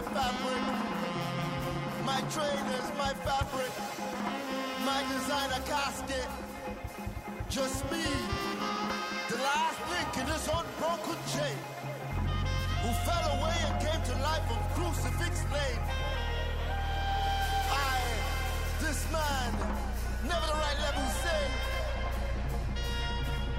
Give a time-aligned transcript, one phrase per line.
[0.00, 0.62] my fabric.
[2.04, 2.64] My train
[2.96, 3.72] my fabric.
[4.84, 6.28] My designer casket.
[7.48, 8.04] Just me,
[9.28, 11.58] the last link in this unbroken chain.
[12.82, 15.82] Who fell away and came to life on crucifix lane.
[17.70, 18.00] I,
[18.80, 19.52] this man,
[20.24, 21.42] never the right level say.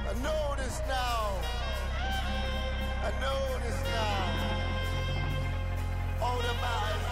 [0.09, 1.37] I know this now.
[3.03, 4.60] I know this now
[6.21, 7.10] all the miles.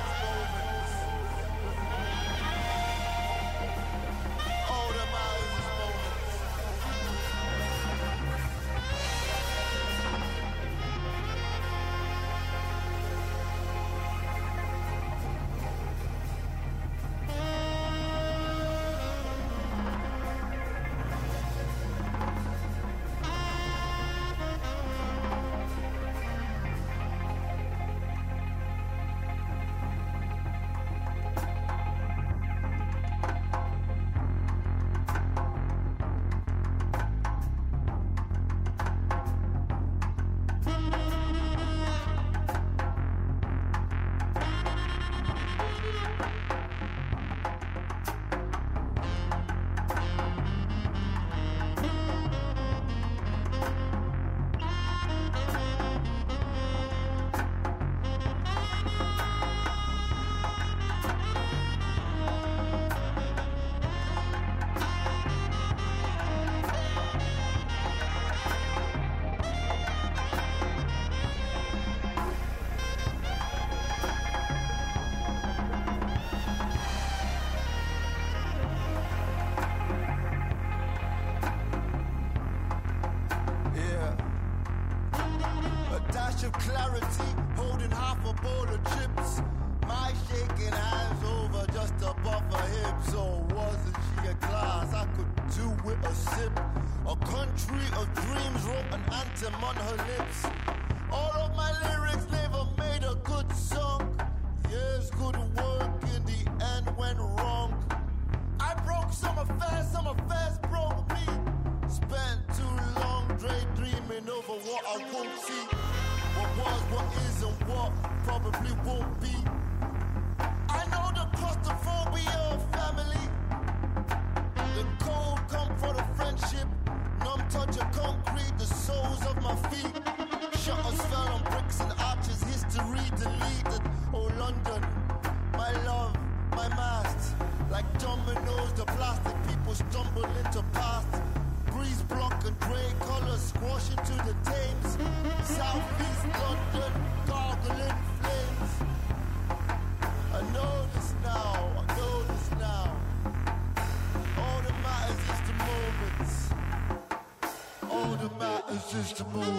[159.20, 159.59] to move.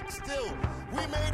[0.00, 0.56] Cracks still.
[0.92, 1.29] We made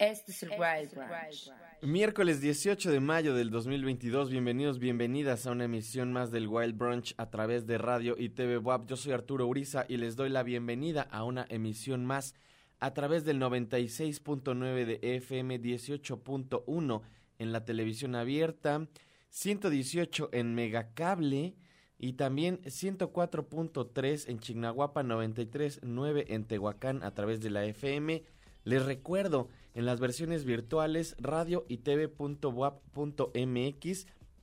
[0.00, 1.52] Este es el Wild Branch.
[1.82, 7.14] Miércoles 18 de mayo del 2022, bienvenidos, bienvenidas a una emisión más del Wild Brunch
[7.18, 8.88] a través de radio y TV WAP.
[8.88, 12.34] Yo soy Arturo Uriza y les doy la bienvenida a una emisión más
[12.78, 17.02] a través del 96.9 de FM 18.1
[17.38, 18.88] en la televisión abierta,
[19.28, 21.56] 118 en Megacable
[21.98, 28.24] y también 104.3 en Chignahuapa, 93.9 en Tehuacán a través de la FM.
[28.64, 32.46] Les recuerdo, en las versiones virtuales radio y tv.wap.mx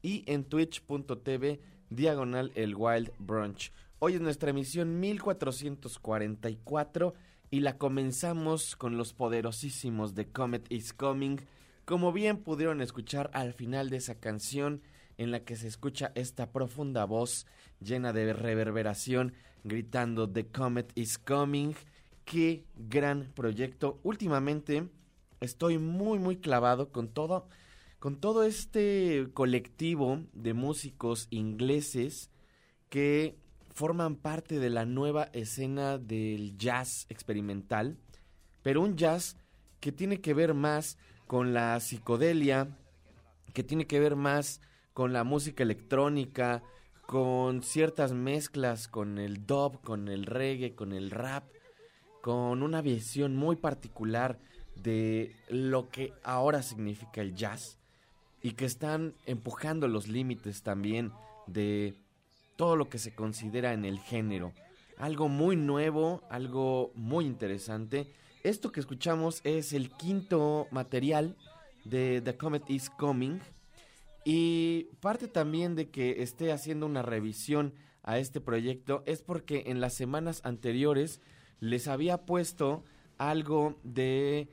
[0.02, 3.72] y en twitch.tv diagonal el Wild Brunch.
[4.00, 7.14] Hoy es nuestra emisión 1444
[7.50, 11.38] y la comenzamos con los poderosísimos de Comet is Coming.
[11.86, 14.82] Como bien pudieron escuchar al final de esa canción
[15.18, 17.46] en la que se escucha esta profunda voz
[17.80, 21.74] llena de reverberación gritando The Comet is Coming.
[22.26, 24.00] Qué gran proyecto.
[24.04, 24.90] Últimamente
[25.42, 27.48] estoy muy muy clavado con todo
[28.00, 32.30] con todo este colectivo de músicos ingleses
[32.90, 33.38] que
[33.74, 37.98] forman parte de la nueva escena del jazz experimental,
[38.64, 39.36] pero un jazz
[39.80, 42.78] que tiene que ver más con la psicodelia,
[43.54, 44.62] que tiene que ver más
[44.94, 46.64] con la música electrónica,
[47.06, 51.46] con ciertas mezclas con el dub, con el reggae, con el rap,
[52.22, 54.40] con una visión muy particular
[54.84, 57.78] de lo que ahora significa el jazz
[58.42, 61.12] y que están empujando los límites también
[61.48, 61.96] de
[62.56, 64.54] todo lo que se considera en el género.
[64.98, 68.12] Algo muy nuevo, algo muy interesante.
[68.44, 71.36] Esto que escuchamos es el quinto material
[71.86, 73.40] de The Comet is Coming
[74.26, 79.80] y parte también de que esté haciendo una revisión a este proyecto es porque en
[79.80, 81.22] las semanas anteriores
[81.60, 82.84] les había puesto
[83.18, 84.50] algo de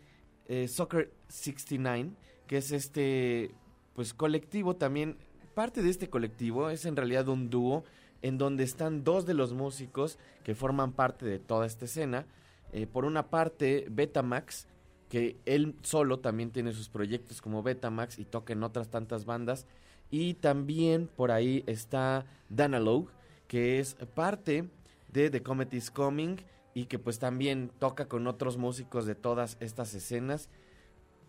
[0.48, 2.10] eh, Soccer 69,
[2.46, 3.50] que es este
[3.94, 5.16] pues colectivo también.
[5.54, 7.84] Parte de este colectivo es en realidad un dúo
[8.22, 12.26] en donde están dos de los músicos que forman parte de toda esta escena.
[12.72, 14.66] Eh, por una parte, Betamax,
[15.08, 19.66] que él solo también tiene sus proyectos como Betamax y toca en otras tantas bandas.
[20.10, 23.10] Y también por ahí está Danalogue,
[23.46, 24.68] que es parte
[25.12, 26.38] de The Comet is Coming
[26.74, 30.50] y que pues también toca con otros músicos de todas estas escenas.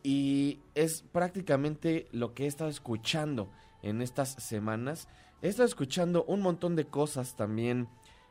[0.03, 5.07] Y es prácticamente lo que he estado escuchando en estas semanas.
[5.41, 7.87] He estado escuchando un montón de cosas también,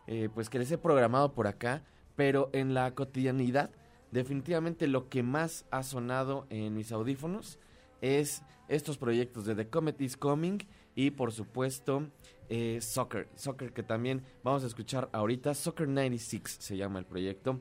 [0.07, 1.85] eh, pues que les he programado por acá,
[2.17, 3.71] pero en la cotidianidad,
[4.11, 7.59] definitivamente lo que más ha sonado en mis audífonos
[8.01, 10.59] es estos proyectos de The Comet is Coming
[10.95, 12.09] y por supuesto
[12.49, 13.29] eh, Soccer.
[13.35, 15.55] Soccer que también vamos a escuchar ahorita.
[15.55, 17.61] Soccer 96 se llama el proyecto.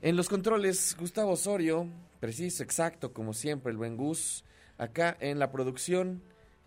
[0.00, 1.86] En los controles, Gustavo Osorio,
[2.18, 4.44] preciso, exacto, como siempre, el buen Gus.
[4.76, 6.22] Acá en la producción,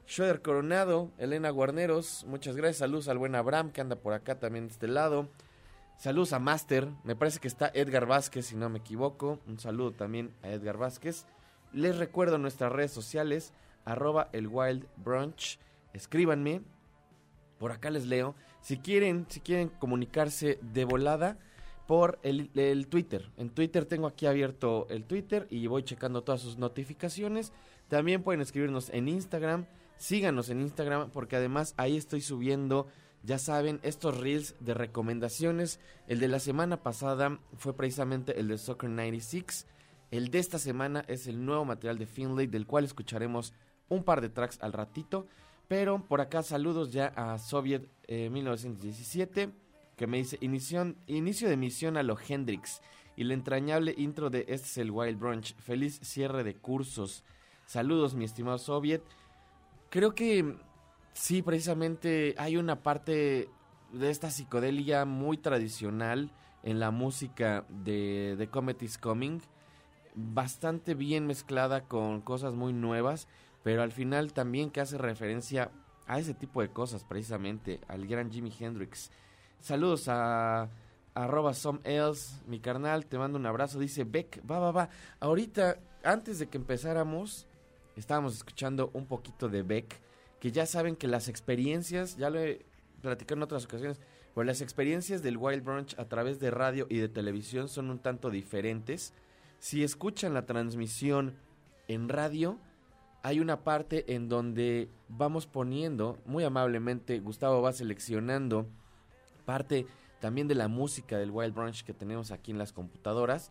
[0.07, 2.77] Schroeder Coronado, Elena Guarneros, muchas gracias.
[2.77, 5.27] Saludos al buen Abraham que anda por acá también de este lado.
[5.97, 9.39] Saludos a Master, me parece que está Edgar Vázquez, si no me equivoco.
[9.47, 11.25] Un saludo también a Edgar Vázquez.
[11.73, 13.51] Les recuerdo nuestras redes sociales,
[13.83, 15.59] arroba el Wild Brunch.
[15.95, 16.61] Escríbanme,
[17.57, 18.35] por acá les leo.
[18.61, 21.39] Si quieren, si quieren comunicarse de volada
[21.87, 23.31] por el, el, Twitter.
[23.37, 27.53] En Twitter tengo aquí abierto el Twitter y voy checando todas sus notificaciones.
[27.87, 29.67] También pueden escribirnos en Instagram.
[29.97, 32.87] Síganos en Instagram porque además ahí estoy subiendo,
[33.23, 35.79] ya saben, estos reels de recomendaciones.
[36.07, 39.67] El de la semana pasada fue precisamente el de Soccer 96.
[40.11, 43.53] El de esta semana es el nuevo material de Finlay del cual escucharemos
[43.89, 45.27] un par de tracks al ratito.
[45.67, 49.49] Pero por acá saludos ya a Soviet 1917, eh,
[49.95, 52.81] que me dice inicio, inicio de misión a lo Hendrix
[53.15, 55.55] y la entrañable intro de Este es el Wild Brunch.
[55.55, 57.23] Feliz cierre de cursos.
[57.65, 59.01] Saludos, mi estimado Soviet.
[59.89, 60.55] Creo que
[61.13, 63.49] sí, precisamente hay una parte
[63.91, 66.31] de esta psicodelia muy tradicional
[66.63, 69.39] en la música de The Comet is Coming,
[70.15, 73.27] bastante bien mezclada con cosas muy nuevas
[73.65, 75.71] pero al final también que hace referencia
[76.05, 79.09] a ese tipo de cosas precisamente, al gran Jimi Hendrix.
[79.59, 80.69] Saludos a
[81.15, 81.51] arroba
[82.45, 84.89] mi carnal, te mando un abrazo, dice Beck, va, va, va.
[85.19, 87.47] Ahorita, antes de que empezáramos,
[87.95, 89.99] estábamos escuchando un poquito de Beck,
[90.39, 92.63] que ya saben que las experiencias, ya lo he
[93.01, 93.99] platicado en otras ocasiones,
[94.35, 97.97] pero las experiencias del Wild Brunch a través de radio y de televisión son un
[97.97, 99.15] tanto diferentes.
[99.57, 101.33] Si escuchan la transmisión
[101.87, 102.59] en radio,
[103.25, 108.67] hay una parte en donde vamos poniendo, muy amablemente, Gustavo va seleccionando
[109.45, 109.87] parte
[110.19, 113.49] también de la música del Wild Brunch que tenemos aquí en las computadoras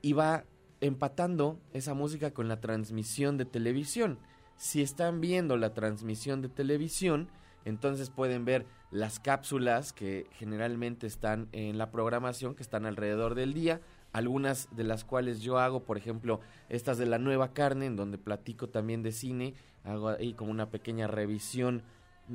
[0.00, 0.44] y va
[0.80, 4.18] empatando esa música con la transmisión de televisión.
[4.56, 7.28] Si están viendo la transmisión de televisión,
[7.66, 13.52] entonces pueden ver las cápsulas que generalmente están en la programación, que están alrededor del
[13.52, 13.82] día,
[14.14, 18.16] algunas de las cuales yo hago, por ejemplo, estas de la nueva carne, en donde
[18.16, 21.82] platico también de cine, hago ahí como una pequeña revisión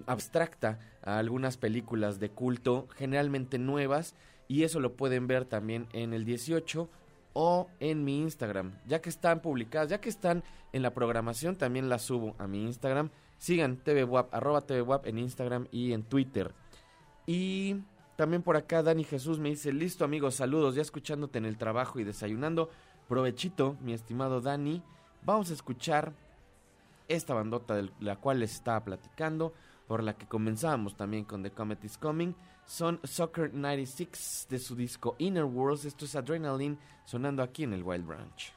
[0.06, 4.14] abstracta a algunas películas de culto, generalmente nuevas,
[4.50, 6.90] y eso lo pueden ver también en el 18
[7.32, 8.74] o en mi Instagram.
[8.86, 10.44] Ya que están publicadas, ya que están
[10.74, 13.10] en la programación, también las subo a mi Instagram.
[13.38, 16.54] Sigan TVWAP, arroba TVWAP en Instagram y en Twitter.
[17.26, 17.78] Y
[18.20, 22.02] también por acá Dani Jesús me dice, listo amigos, saludos, ya escuchándote en el trabajo
[22.02, 22.70] y desayunando.
[23.08, 24.84] Provechito, mi estimado Dani.
[25.24, 26.12] Vamos a escuchar
[27.08, 29.54] esta bandota de la cual les estaba platicando,
[29.88, 32.36] por la que comenzamos también con The Comet is Coming.
[32.66, 35.86] Son Soccer 96 de su disco Inner Worlds.
[35.86, 38.54] Esto es Adrenaline sonando aquí en el Wild Branch.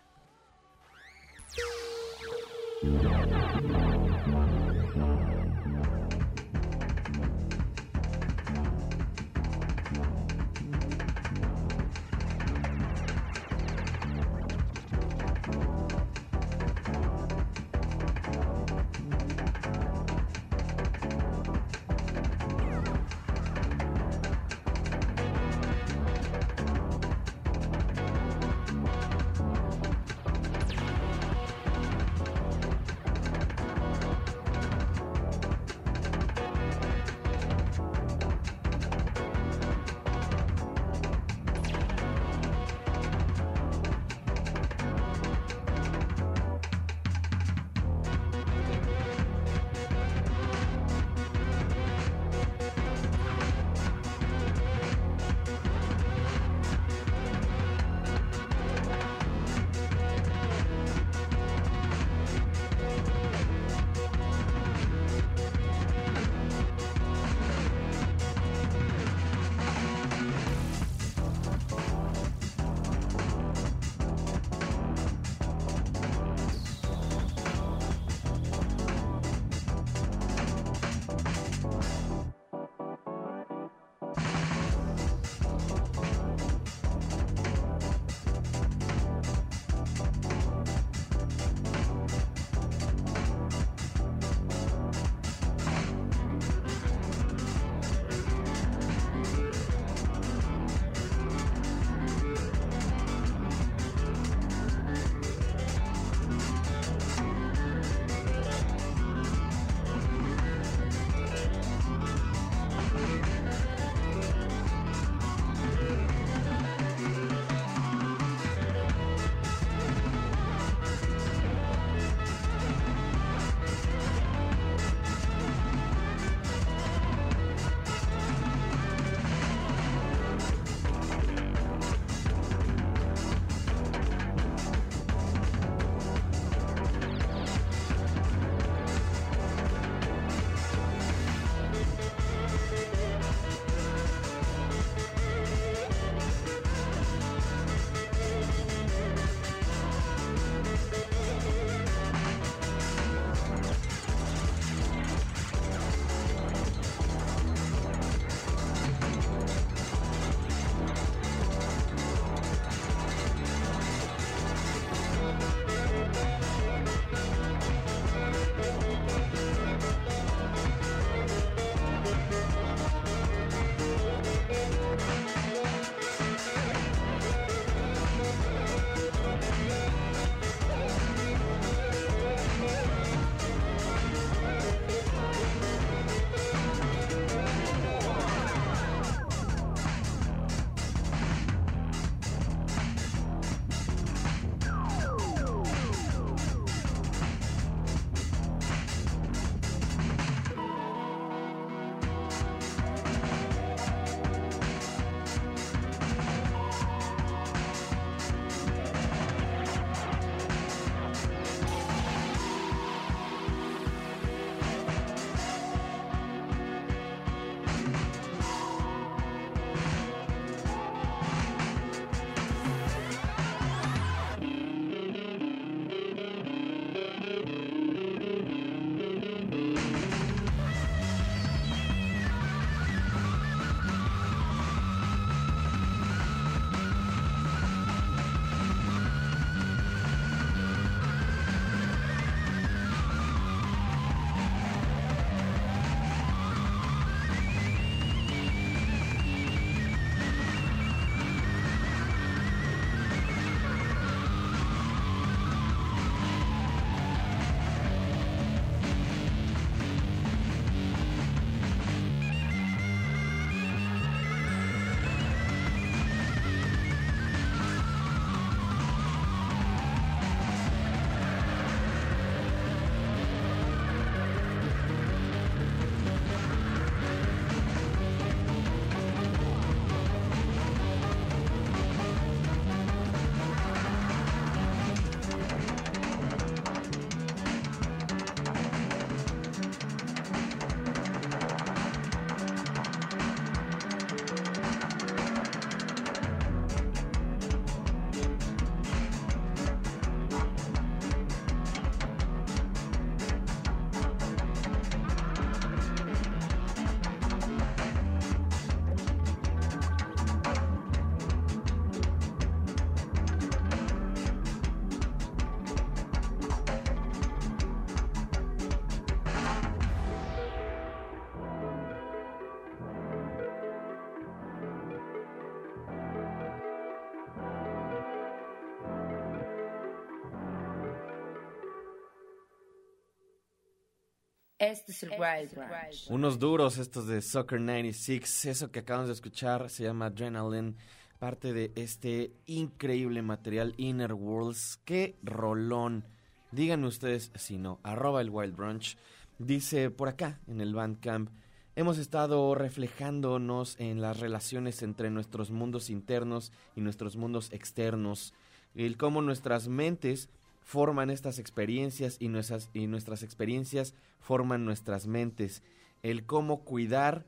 [334.62, 336.06] Este es el Wild Branch.
[336.08, 338.44] Unos duros estos de Soccer 96.
[338.44, 340.76] Eso que acabamos de escuchar se llama Adrenaline.
[341.18, 344.78] Parte de este increíble material Inner Worlds.
[344.84, 346.04] ¡Qué rolón!
[346.52, 347.80] Díganme ustedes si no.
[347.82, 348.96] Arroba el Wild Brunch.
[349.40, 351.30] Dice por acá en el Bandcamp.
[351.74, 358.32] Hemos estado reflejándonos en las relaciones entre nuestros mundos internos y nuestros mundos externos.
[358.76, 360.28] El cómo nuestras mentes
[360.62, 365.62] forman estas experiencias y nuestras, y nuestras experiencias forman nuestras mentes.
[366.02, 367.26] El cómo cuidar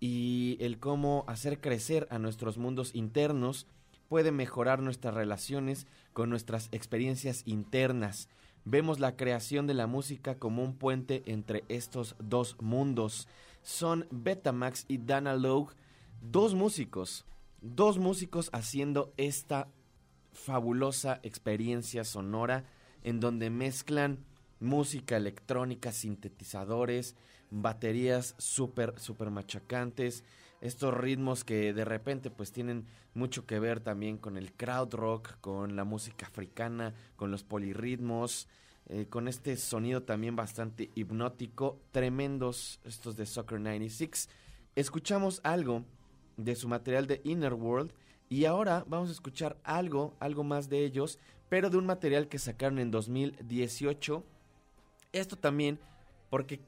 [0.00, 3.66] y el cómo hacer crecer a nuestros mundos internos
[4.08, 8.28] puede mejorar nuestras relaciones con nuestras experiencias internas.
[8.64, 13.28] Vemos la creación de la música como un puente entre estos dos mundos.
[13.62, 15.74] Son Betamax y Dana Logue,
[16.20, 17.24] dos músicos,
[17.60, 19.68] dos músicos haciendo esta
[20.44, 22.64] fabulosa experiencia sonora
[23.02, 24.18] en donde mezclan
[24.58, 27.16] música electrónica, sintetizadores,
[27.50, 30.24] baterías súper, súper machacantes,
[30.60, 35.40] estos ritmos que de repente pues tienen mucho que ver también con el crowd rock,
[35.40, 38.46] con la música africana, con los polirritmos,
[38.86, 44.28] eh, con este sonido también bastante hipnótico, tremendos estos de Soccer 96.
[44.76, 45.84] Escuchamos algo
[46.36, 47.92] de su material de Inner World
[48.30, 52.38] y ahora vamos a escuchar algo, algo más de ellos, pero de un material que
[52.38, 54.24] sacaron en 2018.
[55.12, 55.80] Esto también
[56.30, 56.60] porque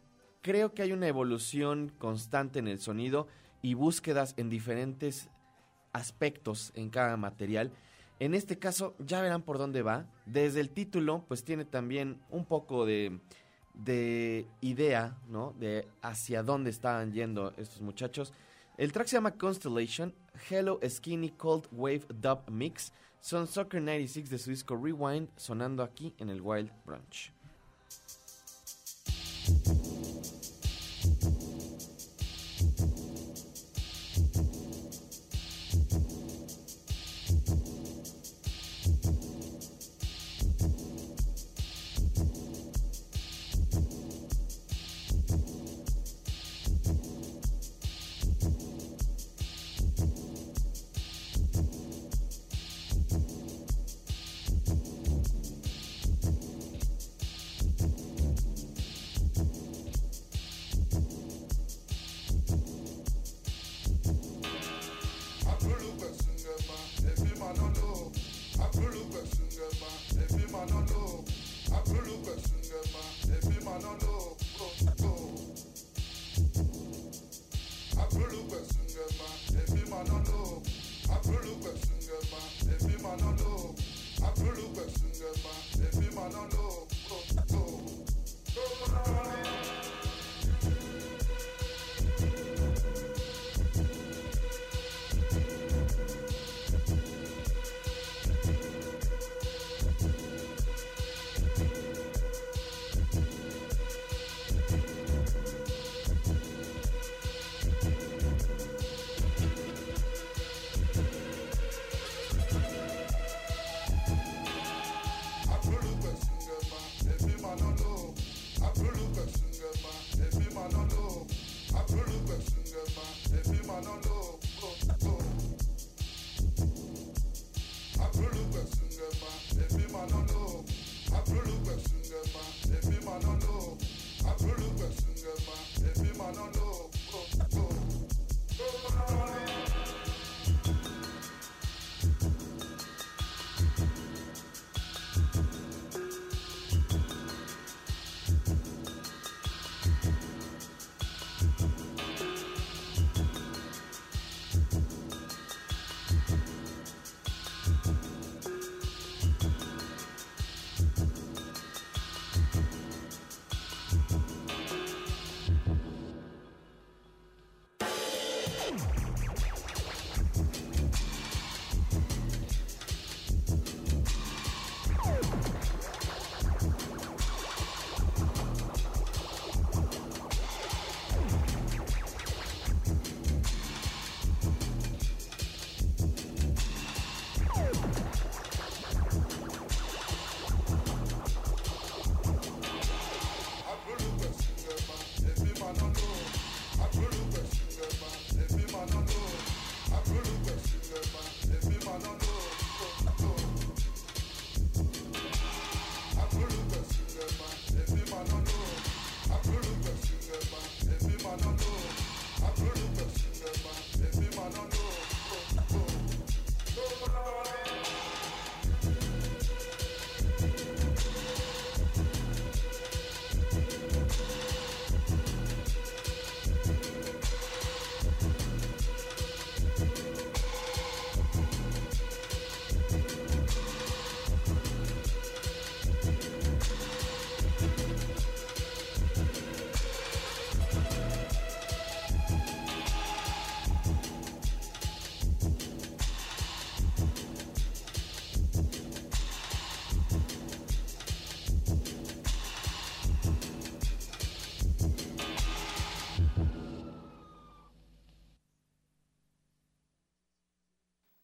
[0.42, 3.29] creo que hay una evolución constante en el sonido
[3.62, 5.29] y búsquedas en diferentes
[5.92, 7.70] aspectos en cada material.
[8.18, 10.07] En este caso ya verán por dónde va.
[10.27, 13.20] Desde el título pues tiene también un poco de,
[13.72, 15.55] de idea, ¿no?
[15.61, 18.33] De hacia dónde estaban yendo estos muchachos.
[18.83, 20.12] El track se llama Constellation,
[20.51, 22.92] Hello Skinny Cold Wave Dub Mix.
[23.21, 27.33] Son Soccer 96 de su disco Rewind sonando aquí en el Wild Brunch.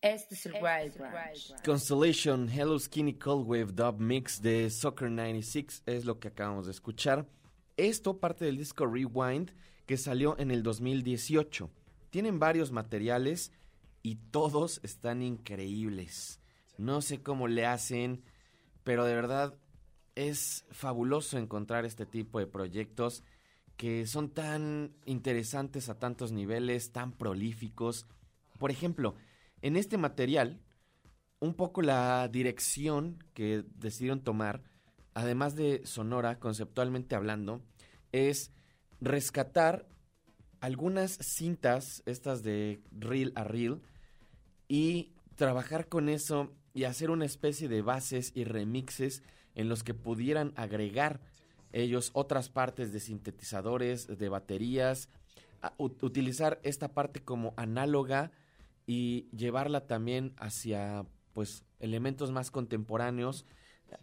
[0.01, 1.65] Este es el Wild Branch.
[1.65, 6.71] Constellation Hello Skinny Cold Wave Dub Mix de Soccer 96 es lo que acabamos de
[6.71, 7.27] escuchar.
[7.77, 9.51] Esto parte del disco Rewind
[9.87, 11.69] que salió en el 2018.
[12.11, 13.51] Tienen varios materiales
[14.05, 16.41] y todos están increíbles.
[16.77, 18.23] No sé cómo le hacen,
[18.85, 19.57] pero de verdad
[20.15, 23.25] es fabuloso encontrar este tipo de proyectos
[23.77, 28.07] que son tan interesantes a tantos niveles, tan prolíficos.
[28.61, 29.17] Por ejemplo,
[29.63, 30.61] en este material,
[31.41, 34.63] un poco la dirección que decidieron tomar,
[35.15, 37.63] además de sonora, conceptualmente hablando,
[38.13, 38.53] es
[39.01, 39.89] rescatar
[40.61, 43.81] algunas cintas, estas de reel a reel,
[44.67, 49.23] y trabajar con eso y hacer una especie de bases y remixes
[49.55, 51.21] en los que pudieran agregar
[51.73, 55.09] ellos otras partes de sintetizadores, de baterías,
[55.77, 58.31] utilizar esta parte como análoga
[58.89, 63.45] y llevarla también hacia pues elementos más contemporáneos,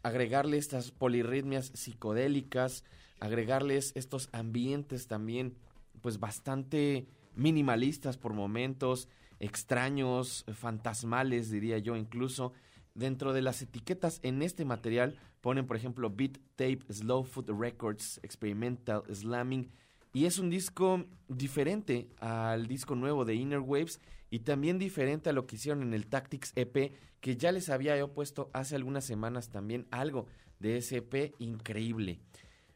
[0.04, 2.84] agregarle estas polirritmias psicodélicas,
[3.20, 5.58] agregarles estos ambientes también
[6.02, 12.54] pues bastante minimalistas por momentos, extraños, fantasmales diría yo incluso.
[12.94, 18.20] Dentro de las etiquetas en este material ponen por ejemplo Beat Tape, Slow Food Records,
[18.22, 19.72] Experimental, Slamming
[20.14, 25.34] y es un disco diferente al disco nuevo de Inner Waves y también diferente a
[25.34, 29.06] lo que hicieron en el Tactics EP, que ya les había yo puesto hace algunas
[29.06, 30.28] semanas también algo
[30.60, 32.20] de ese EP increíble.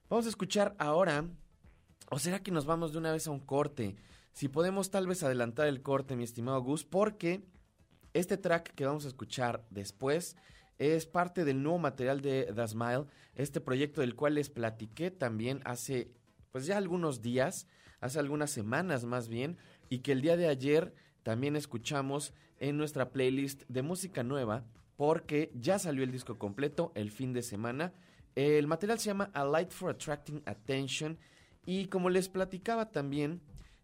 [0.09, 1.27] Vamos a escuchar ahora,
[2.09, 3.95] o será que nos vamos de una vez a un corte.
[4.31, 7.43] Si podemos tal vez adelantar el corte, mi estimado Gus, porque
[8.13, 10.35] este track que vamos a escuchar después
[10.79, 15.61] es parte del nuevo material de The Smile, este proyecto del cual les platiqué también
[15.65, 16.11] hace
[16.51, 17.67] pues ya algunos días,
[17.99, 19.57] hace algunas semanas más bien,
[19.89, 25.51] y que el día de ayer también escuchamos en nuestra playlist de música nueva porque
[25.55, 27.93] ya salió el disco completo el fin de semana.
[28.35, 31.17] El material se llama A Light for Attracting Attention
[31.65, 33.41] y como les platicaba también,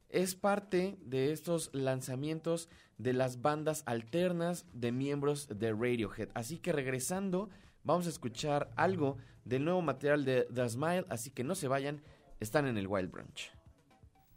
[0.09, 6.29] es parte de estos lanzamientos de las bandas alternas de miembros de Radiohead.
[6.33, 7.49] Así que regresando,
[7.83, 12.01] vamos a escuchar algo del nuevo material de The Smile, así que no se vayan,
[12.39, 13.51] están en el Wild Branch.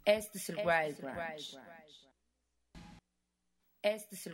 [0.05, 1.59] Este es el Wild Branch.
[3.81, 4.27] Este es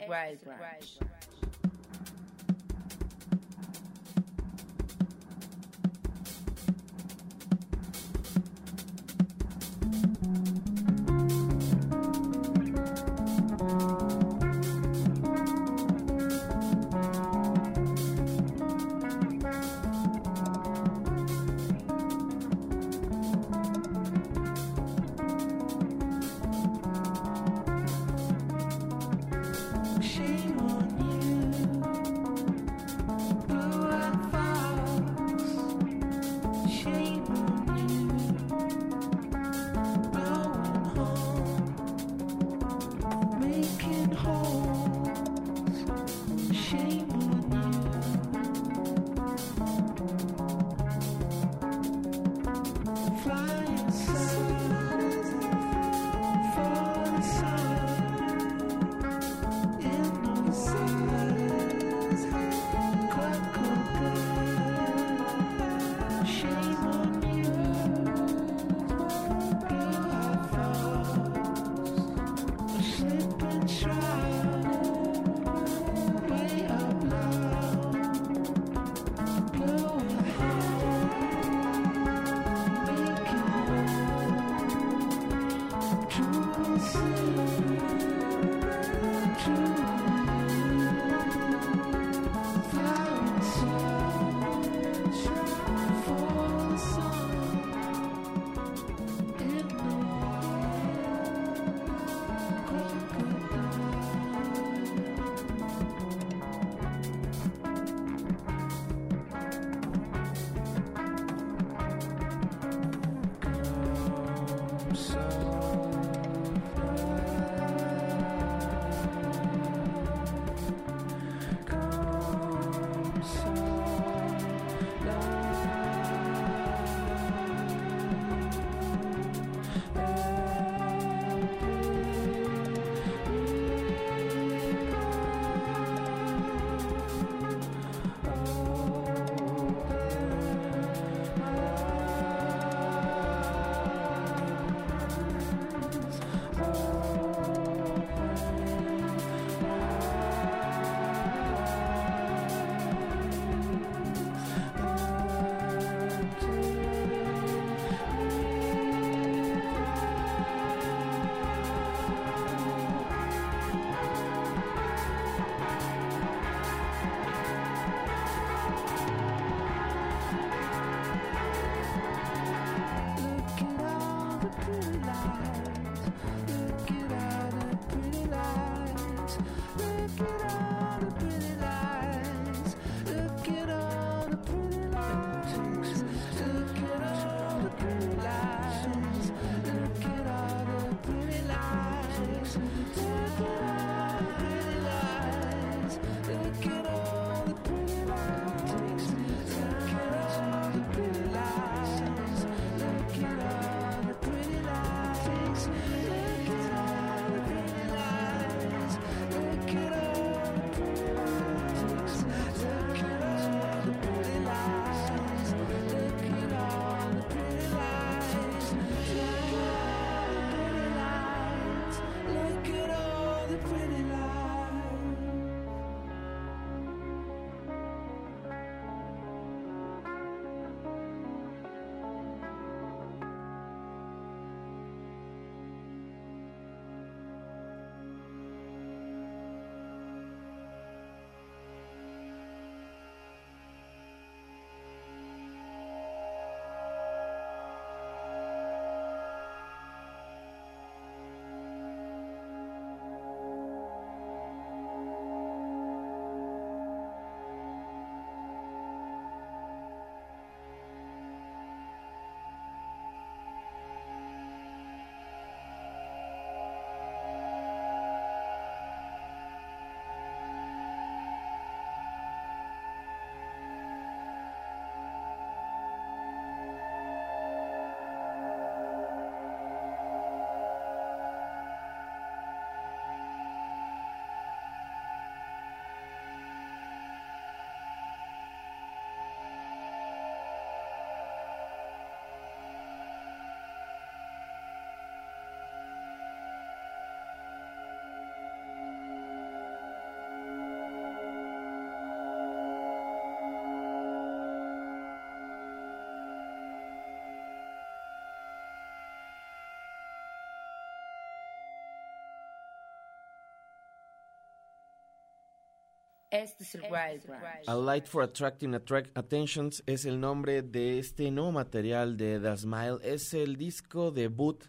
[316.31, 317.67] Este es el Wild Branch.
[317.67, 322.97] A Light for Attracting Attentions es el nombre de este nuevo material de The Smile.
[323.03, 324.63] Es el disco debut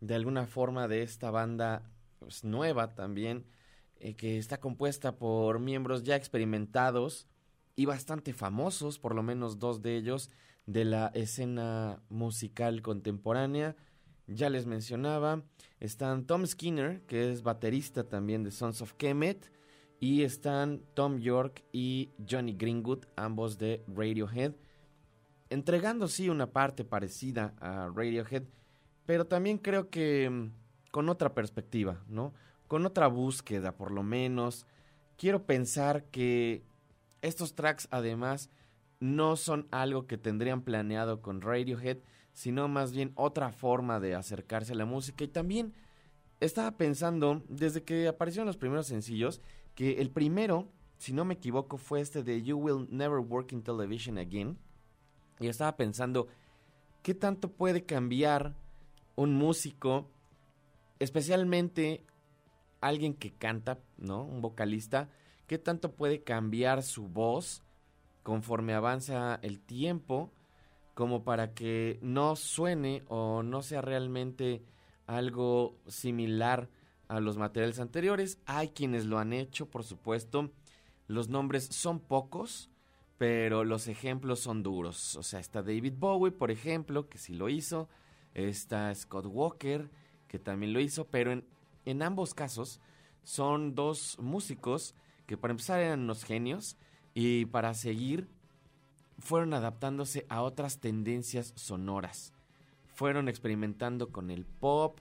[0.00, 3.46] de alguna forma de esta banda pues, nueva también,
[3.98, 7.26] eh, que está compuesta por miembros ya experimentados
[7.76, 10.30] y bastante famosos, por lo menos dos de ellos,
[10.66, 13.76] de la escena musical contemporánea.
[14.26, 15.44] Ya les mencionaba,
[15.78, 19.52] están Tom Skinner, que es baterista también de Sons of Kemet,
[20.00, 24.52] y están Tom York y Johnny Greenwood, ambos de Radiohead,
[25.50, 28.44] entregando sí una parte parecida a Radiohead,
[29.06, 30.50] pero también creo que mm,
[30.90, 32.34] con otra perspectiva, ¿no?
[32.68, 34.66] Con otra búsqueda, por lo menos.
[35.16, 36.64] Quiero pensar que
[37.22, 38.50] estos tracks además
[38.98, 41.98] no son algo que tendrían planeado con Radiohead,
[42.32, 45.24] sino más bien otra forma de acercarse a la música.
[45.24, 45.74] Y también
[46.40, 49.40] estaba pensando, desde que aparecieron los primeros sencillos,
[49.76, 50.66] que el primero,
[50.96, 54.58] si no me equivoco, fue este de You Will Never Work in Television Again.
[55.38, 56.26] Y estaba pensando,
[57.02, 58.56] ¿qué tanto puede cambiar
[59.14, 60.10] un músico,
[60.98, 62.04] especialmente
[62.80, 64.24] alguien que canta, ¿no?
[64.24, 65.10] Un vocalista,
[65.46, 67.62] ¿qué tanto puede cambiar su voz
[68.22, 70.32] conforme avanza el tiempo
[70.94, 74.64] como para que no suene o no sea realmente
[75.06, 76.70] algo similar
[77.08, 78.38] a los materiales anteriores.
[78.46, 80.50] Hay quienes lo han hecho, por supuesto.
[81.06, 82.70] Los nombres son pocos,
[83.18, 85.16] pero los ejemplos son duros.
[85.16, 87.88] O sea, está David Bowie, por ejemplo, que sí lo hizo.
[88.34, 89.90] Está Scott Walker,
[90.28, 91.06] que también lo hizo.
[91.06, 91.44] Pero en,
[91.84, 92.80] en ambos casos
[93.22, 94.94] son dos músicos
[95.26, 96.76] que para empezar eran unos genios
[97.14, 98.28] y para seguir
[99.18, 102.32] fueron adaptándose a otras tendencias sonoras.
[102.94, 105.00] Fueron experimentando con el pop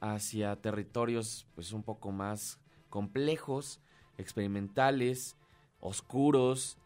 [0.00, 3.80] hacia territorios pues un poco más complejos,
[4.18, 5.36] experimentales,
[5.80, 6.78] oscuros,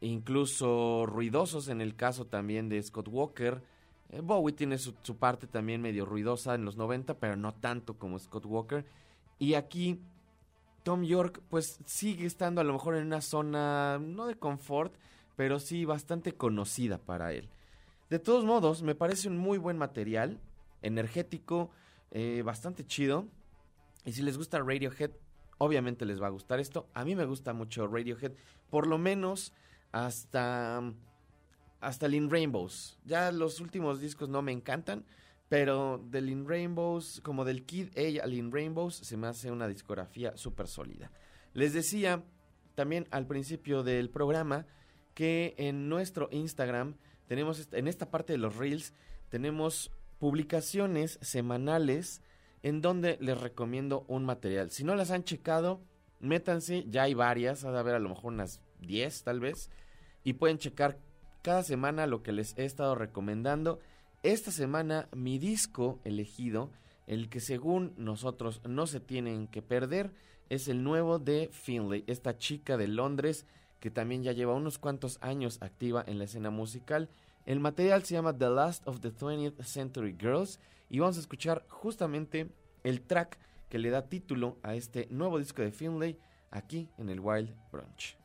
[0.00, 3.62] incluso ruidosos en el caso también de Scott Walker.
[4.10, 7.98] Eh, Bowie tiene su, su, parte también medio ruidosa en los 90, pero no tanto
[7.98, 8.86] como Scott Walker.
[9.38, 10.00] Y aquí
[10.82, 14.94] Tom York pues sigue estando a lo mejor en una zona no de confort,
[15.36, 17.48] pero sí bastante conocida para él.
[18.10, 20.40] De todos modos, me parece un muy buen material,
[20.80, 21.70] energético,
[22.10, 23.26] eh, bastante chido.
[24.04, 25.10] Y si les gusta Radiohead,
[25.58, 26.88] obviamente les va a gustar esto.
[26.94, 28.32] A mí me gusta mucho Radiohead,
[28.70, 29.52] por lo menos
[29.92, 30.82] hasta
[31.80, 32.98] hasta Lin Rainbows.
[33.04, 35.04] Ya los últimos discos no me encantan,
[35.48, 39.68] pero de Lin Rainbows, como del Kid A a Lin Rainbows, se me hace una
[39.68, 41.10] discografía súper sólida.
[41.54, 42.24] Les decía
[42.74, 44.66] también al principio del programa
[45.14, 46.96] que en nuestro Instagram
[47.26, 48.92] tenemos, en esta parte de los Reels,
[49.28, 52.22] tenemos publicaciones semanales
[52.62, 54.70] en donde les recomiendo un material.
[54.70, 55.80] Si no las han checado,
[56.20, 59.70] métanse, ya hay varias, ha de haber a lo mejor unas 10 tal vez,
[60.24, 60.98] y pueden checar
[61.42, 63.78] cada semana lo que les he estado recomendando
[64.22, 66.72] esta semana mi disco elegido,
[67.06, 70.10] el que según nosotros no se tienen que perder,
[70.48, 73.46] es el nuevo de Finlay, esta chica de Londres
[73.80, 77.08] que también ya lleva unos cuantos años activa en la escena musical.
[77.48, 81.64] El material se llama The Last of the 20th Century Girls y vamos a escuchar
[81.70, 82.52] justamente
[82.84, 83.38] el track
[83.70, 86.18] que le da título a este nuevo disco de Finlay
[86.50, 88.18] aquí en el Wild Brunch.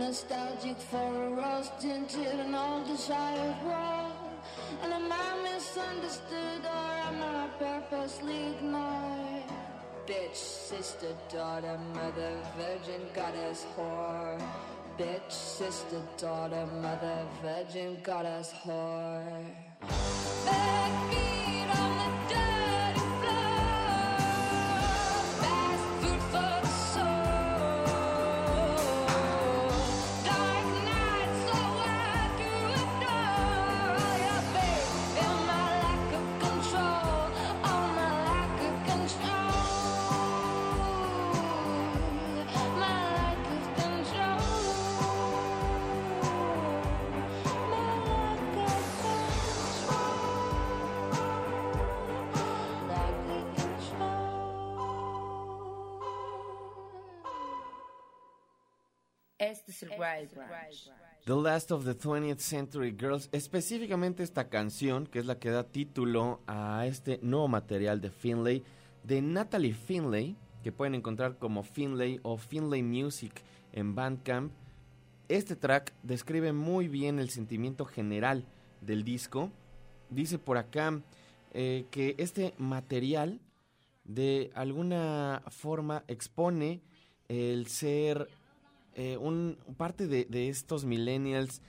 [0.00, 4.12] Nostalgic for a rose tinted and all desired world.
[4.82, 9.44] And am I misunderstood or am I purposely ignored?
[10.06, 14.40] Bitch, sister, daughter, mother, virgin, goddess, whore.
[14.96, 19.44] Bitch, sister, daughter, mother, virgin, goddess, whore.
[20.46, 21.39] Bare
[59.88, 60.90] Wild Branch.
[61.24, 65.64] The Last of the 20th Century Girls, específicamente esta canción, que es la que da
[65.64, 68.64] título a este nuevo material de Finlay,
[69.04, 74.52] de Natalie Finlay, que pueden encontrar como Finlay o Finlay Music en Bandcamp.
[75.28, 78.44] Este track describe muy bien el sentimiento general
[78.80, 79.50] del disco.
[80.08, 81.00] Dice por acá
[81.52, 83.40] eh, que este material
[84.04, 86.80] de alguna forma expone
[87.28, 88.28] el ser
[88.94, 91.62] eh, un parte de, estos millennials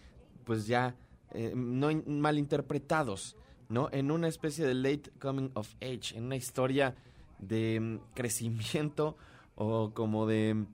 [0.44, 0.96] pues ya
[1.32, 3.38] eh, no in- malinterpretados
[3.70, 6.96] no en una especie de late coming of age en una historia
[7.40, 9.16] de mm, crecimiento
[9.56, 10.68] o como de mm,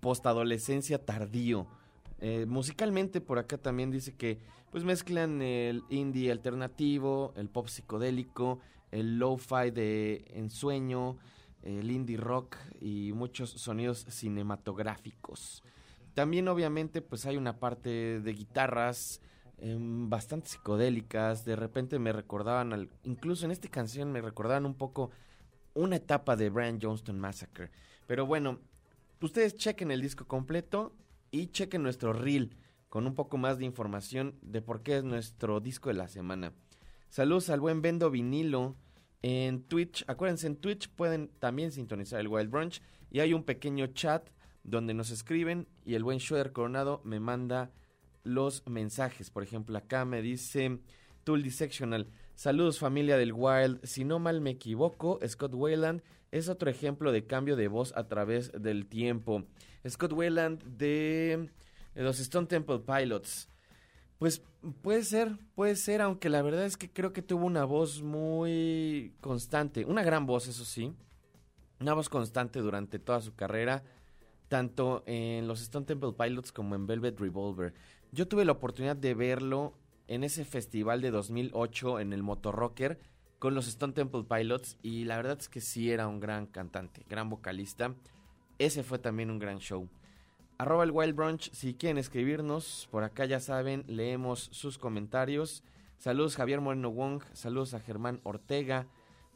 [0.00, 1.66] postadolescencia tardío.
[2.20, 4.38] Eh, musicalmente por acá también dice que
[4.70, 8.60] pues mezclan el indie alternativo el pop psicodélico
[8.90, 11.16] el lo-fi de ensueño
[11.62, 15.62] el indie rock y muchos sonidos cinematográficos
[16.14, 19.20] también obviamente pues hay una parte de guitarras
[19.58, 24.74] em, bastante psicodélicas, de repente me recordaban, al- incluso en esta canción me recordaban un
[24.74, 25.10] poco
[25.74, 27.70] una etapa de Brian Johnston Massacre.
[28.08, 28.58] Pero bueno,
[29.20, 30.92] ustedes chequen el disco completo
[31.30, 32.56] y chequen nuestro reel
[32.88, 36.52] con un poco más de información de por qué es nuestro disco de la semana.
[37.08, 38.74] Saludos al buen Bendo Vinilo
[39.22, 40.04] en Twitch.
[40.06, 44.28] Acuérdense, en Twitch pueden también sintonizar el Wild Brunch y hay un pequeño chat
[44.62, 47.70] donde nos escriben y el buen Schroeder Coronado me manda
[48.22, 49.30] los mensajes.
[49.30, 50.80] Por ejemplo, acá me dice
[51.24, 52.08] Tool Dissectional.
[52.34, 53.84] Saludos familia del Wild.
[53.84, 58.06] Si no mal me equivoco, Scott Wayland es otro ejemplo de cambio de voz a
[58.08, 59.44] través del tiempo.
[59.88, 61.50] Scott Wayland de
[61.94, 63.48] los Stone Temple Pilots.
[64.18, 64.42] Pues
[64.82, 69.12] puede ser, puede ser, aunque la verdad es que creo que tuvo una voz muy
[69.20, 70.94] constante, una gran voz, eso sí,
[71.80, 73.82] una voz constante durante toda su carrera,
[74.48, 77.72] tanto en los Stone Temple Pilots como en Velvet Revolver.
[78.12, 79.74] Yo tuve la oportunidad de verlo
[80.08, 82.98] en ese festival de 2008 en el Motorrocker
[83.38, 87.04] con los Stone Temple Pilots y la verdad es que sí era un gran cantante,
[87.08, 87.94] gran vocalista.
[88.58, 89.88] Ese fue también un gran show.
[90.60, 95.64] Arroba el Wild Brunch, si quieren escribirnos, por acá ya saben, leemos sus comentarios.
[95.96, 98.86] Saludos Javier Moreno Wong, saludos a Germán Ortega,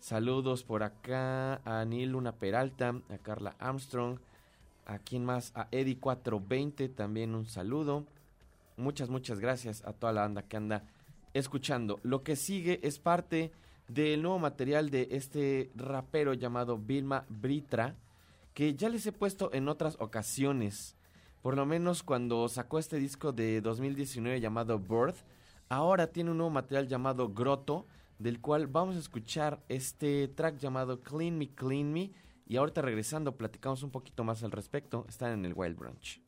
[0.01, 4.19] saludos por acá a Neil Luna Peralta, a Carla Armstrong,
[4.85, 8.05] a quien más, a Eddie 420 también un saludo.
[8.77, 10.85] Muchas, muchas gracias a toda la banda que anda
[11.33, 12.01] escuchando.
[12.03, 13.51] Lo que sigue es parte
[13.89, 17.95] del nuevo material de este rapero llamado Vilma Britra,
[18.53, 20.99] que ya les he puesto en otras ocasiones.
[21.45, 25.19] Por lo menos cuando sacó este disco de 2019 llamado Birth,
[25.69, 27.87] ahora tiene un nuevo material llamado Grotto,
[28.19, 32.13] del cual vamos a escuchar este track llamado Clean Me, Clean Me.
[32.47, 35.05] Y ahorita regresando platicamos un poquito más al respecto.
[35.07, 36.24] Están en el Wild Branch.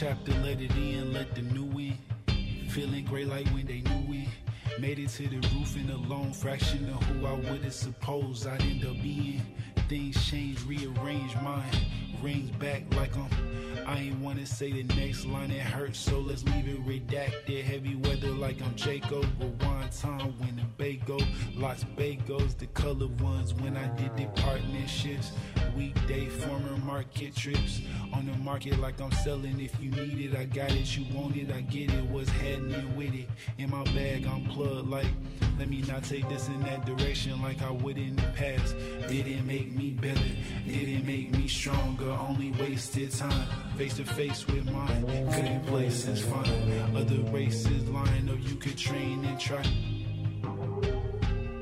[0.00, 1.94] Chapter, let it in, let the new in.
[2.70, 4.80] Feeling great like when they knew it.
[4.80, 8.62] Made it to the roof in a lone fraction of who I would've supposed I'd
[8.62, 9.42] end up being.
[9.90, 11.70] Things change, rearrange mine.
[12.22, 13.28] Rings back like I'm.
[13.86, 17.62] I ain't wanna say the next line, it hurts, so let's leave it redacted.
[17.62, 19.26] Heavy weather like I'm Jacob.
[19.38, 21.18] Rewind time when the go.
[21.56, 25.32] Lots bagels, the color ones when I did the partnerships.
[25.76, 27.80] Weekday former market trips.
[28.12, 29.60] On the market like I'm selling.
[29.60, 30.96] If you need it, I got it.
[30.96, 32.04] You want it, I get it.
[32.06, 33.28] What's happening with it?
[33.58, 35.06] In my bag, I'm plugged like.
[35.58, 38.74] Let me not take this in that direction like I would in the past.
[39.08, 40.18] Didn't make me better,
[40.66, 42.10] didn't make me stronger.
[42.12, 43.46] Only wasted time.
[43.76, 45.04] Face to face with mine.
[45.30, 46.96] Couldn't play since fine.
[46.96, 49.62] Other races lying, or you could train and try.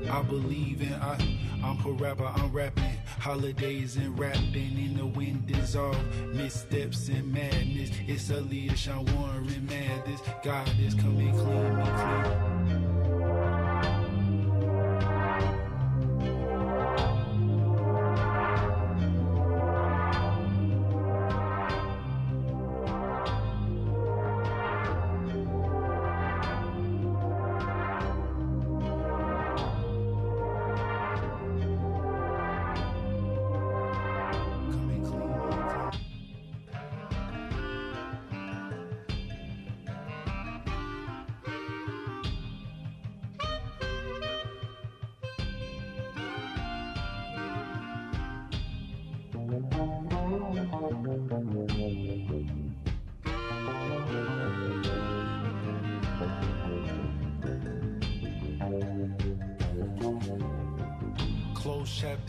[0.09, 1.17] I believe in I.
[1.63, 2.83] I'm a rapper, I'm rapping.
[3.19, 5.97] Holidays and rapping in the wind is off.
[6.33, 7.91] Missteps and madness.
[8.07, 10.21] It's Aaliyah, Sean Warren, madness.
[10.43, 10.69] God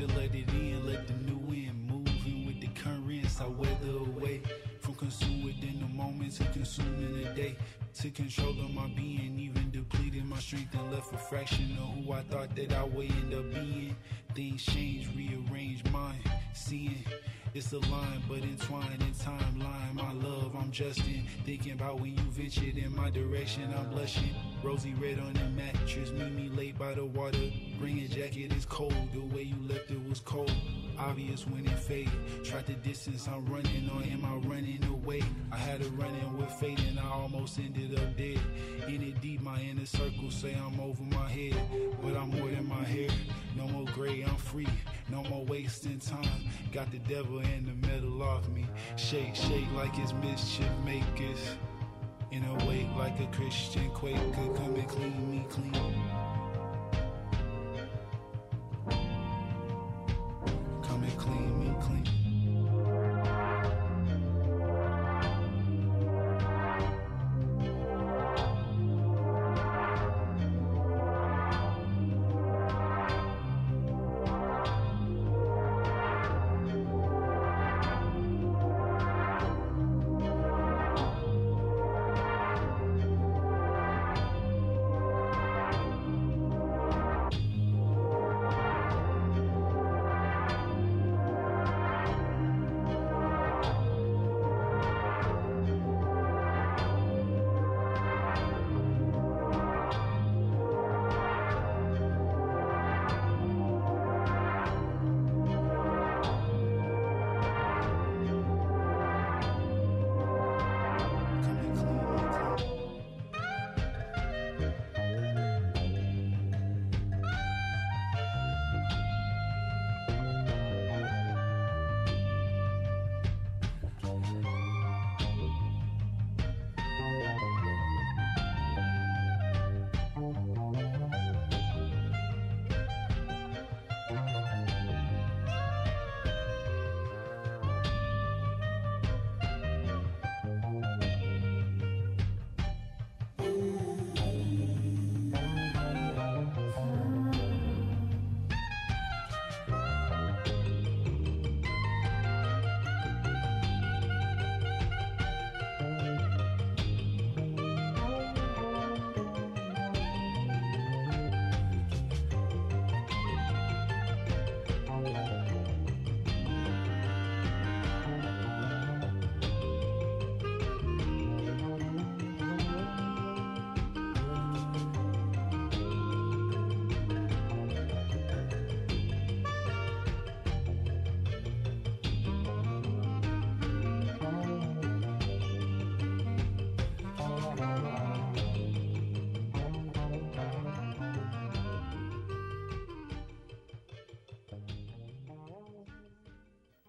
[0.00, 1.86] Chapter, let it in, let the new in.
[1.86, 4.40] Moving with the currents, I weather away.
[4.80, 7.56] From consuming in the moment to consuming the day.
[8.00, 12.12] To control of my being, even depleting my strength and left a fraction of who
[12.12, 13.96] I thought that I would end up being.
[14.34, 16.22] Things change, rearrange mine.
[16.54, 17.04] Seeing
[17.52, 19.94] it's a line, but entwined in timeline.
[19.94, 21.26] My love, I'm Justin.
[21.46, 24.34] Thinking about when you ventured in my direction, I'm blushing.
[24.62, 27.50] Rosy red on the mattress, meet me late by the water.
[27.78, 28.94] Bring a jacket, it's cold.
[29.14, 30.52] The way you left it was cold.
[31.00, 32.10] Obvious when it fade.
[32.44, 35.22] Tried the distance I'm running on, am I running away?
[35.50, 38.38] I had a run in with fate and I almost ended up dead.
[38.86, 41.56] In it deep, my inner circle say I'm over my head.
[42.02, 43.08] But I'm more than my hair.
[43.56, 44.68] No more gray, I'm free.
[45.08, 46.42] No more wasting time.
[46.70, 48.66] Got the devil in the middle of me.
[48.96, 51.56] Shake, shake like it's mischief makers.
[52.30, 54.18] In a wake like a Christian Quaker.
[54.54, 56.29] Come and clean me clean.
[61.02, 62.19] And clean me clean.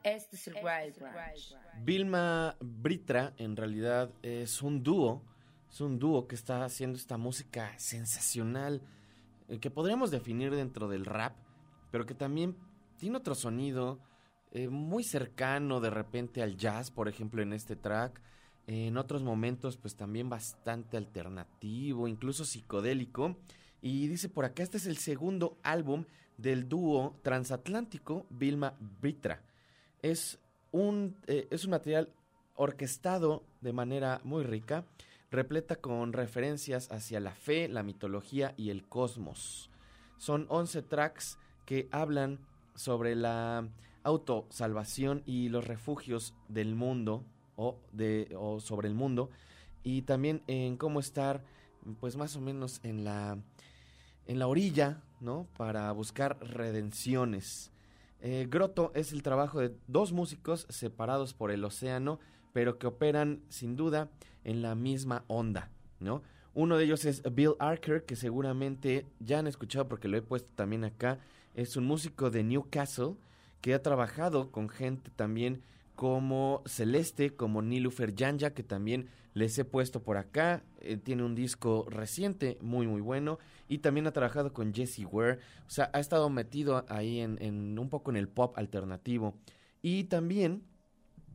[0.04, 1.56] Este es el Wild Branch.
[1.84, 5.22] Vilma Britra en realidad es un dúo,
[5.70, 8.82] es un dúo que está haciendo esta música sensacional
[9.48, 11.36] eh, que podríamos definir dentro del rap,
[11.92, 12.58] pero que también
[12.98, 14.00] tiene otro sonido
[14.52, 18.22] eh, muy cercano de repente al jazz, por ejemplo en este track,
[18.66, 23.38] en otros momentos pues también bastante alternativo, incluso psicodélico.
[23.84, 26.06] Y dice por acá, este es el segundo álbum
[26.38, 29.44] del dúo transatlántico Vilma Britra
[30.02, 30.40] es
[30.72, 32.10] un, eh, es un material
[32.56, 34.86] orquestado de manera muy rica,
[35.32, 39.70] repleta con referencias hacia la fe, la mitología y el cosmos.
[40.18, 42.40] Son 11 tracks que hablan
[42.76, 43.68] sobre la
[44.04, 47.24] autosalvación y los refugios del mundo
[47.56, 49.30] o, de, o sobre el mundo
[49.84, 51.44] y también en cómo estar
[52.00, 53.38] pues más o menos en la
[54.28, 55.48] en la orilla, ¿no?
[55.58, 57.72] Para buscar redenciones.
[58.22, 62.20] Eh, Grotto es el trabajo de dos músicos separados por el océano,
[62.54, 64.10] pero que operan sin duda
[64.44, 65.70] en la misma onda,
[66.00, 66.22] ¿no?
[66.54, 70.50] Uno de ellos es Bill Archer, que seguramente ya han escuchado porque lo he puesto
[70.56, 71.20] también acá.
[71.56, 73.16] Es un músico de Newcastle
[73.62, 75.64] que ha trabajado con gente también
[76.02, 80.64] como Celeste, como Nilufer Janja, que también les he puesto por acá.
[80.80, 83.38] Eh, tiene un disco reciente, muy, muy bueno.
[83.68, 85.38] Y también ha trabajado con Jesse Ware.
[85.68, 89.38] O sea, ha estado metido ahí en, en un poco en el pop alternativo.
[89.84, 90.64] Y también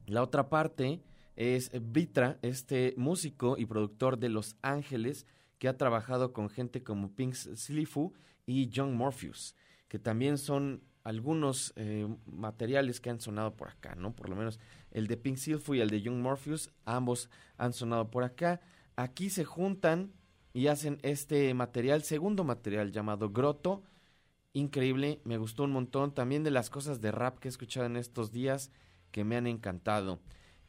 [0.06, 1.00] la otra parte
[1.36, 5.26] es Vitra, este músico y productor de Los Ángeles,
[5.60, 8.14] que ha trabajado con gente como Pink Slifu
[8.46, 9.54] y John Morpheus,
[9.86, 14.12] que también son algunos eh, materiales que han sonado por acá, ¿no?
[14.12, 14.58] Por lo menos
[14.90, 18.60] el de Pink Slifu y el de Young Morpheus, ambos han sonado por acá.
[18.96, 20.12] Aquí se juntan
[20.52, 23.84] y hacen este material, segundo material llamado Grotto.
[24.52, 26.12] Increíble, me gustó un montón.
[26.12, 28.72] También de las cosas de rap que he escuchado en estos días
[29.12, 30.18] que me han encantado.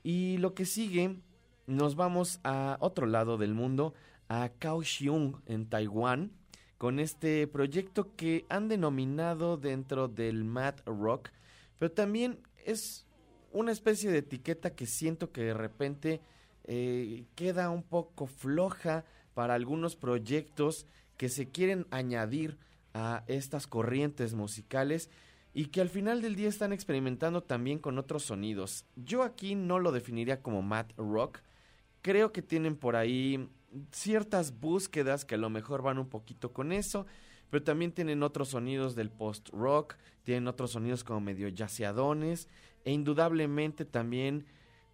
[0.03, 1.19] Y lo que sigue,
[1.65, 3.95] nos vamos a otro lado del mundo,
[4.29, 6.31] a Kaohsiung, en Taiwán,
[6.77, 11.29] con este proyecto que han denominado dentro del Mad Rock,
[11.79, 13.05] pero también es
[13.51, 16.21] una especie de etiqueta que siento que de repente
[16.65, 20.85] eh, queda un poco floja para algunos proyectos
[21.17, 22.57] que se quieren añadir
[22.93, 25.09] a estas corrientes musicales
[25.53, 28.85] y que al final del día están experimentando también con otros sonidos.
[28.95, 31.39] Yo aquí no lo definiría como mad rock.
[32.01, 33.49] Creo que tienen por ahí
[33.91, 37.05] ciertas búsquedas que a lo mejor van un poquito con eso,
[37.49, 42.47] pero también tienen otros sonidos del post rock, tienen otros sonidos como medio yaceadones
[42.83, 44.45] e indudablemente también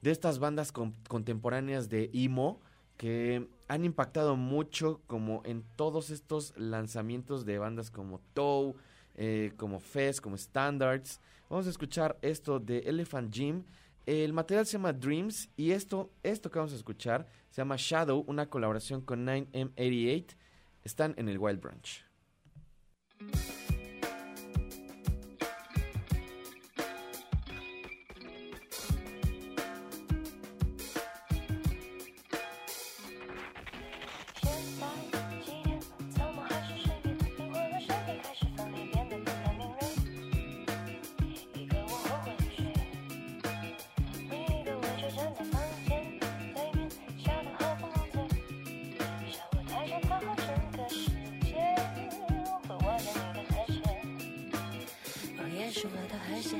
[0.01, 2.59] de estas bandas contemporáneas de emo
[2.97, 8.75] que han impactado mucho como en todos estos lanzamientos de bandas como Toe,
[9.15, 11.19] eh, como Fez, como Standards.
[11.49, 13.63] Vamos a escuchar esto de Elephant Jim.
[14.05, 18.23] El material se llama Dreams y esto, esto que vamos a escuchar se llama Shadow,
[18.27, 20.35] una colaboración con 9M88.
[20.83, 22.03] Están en el Wild Branch.
[55.73, 56.59] 是我的海鲜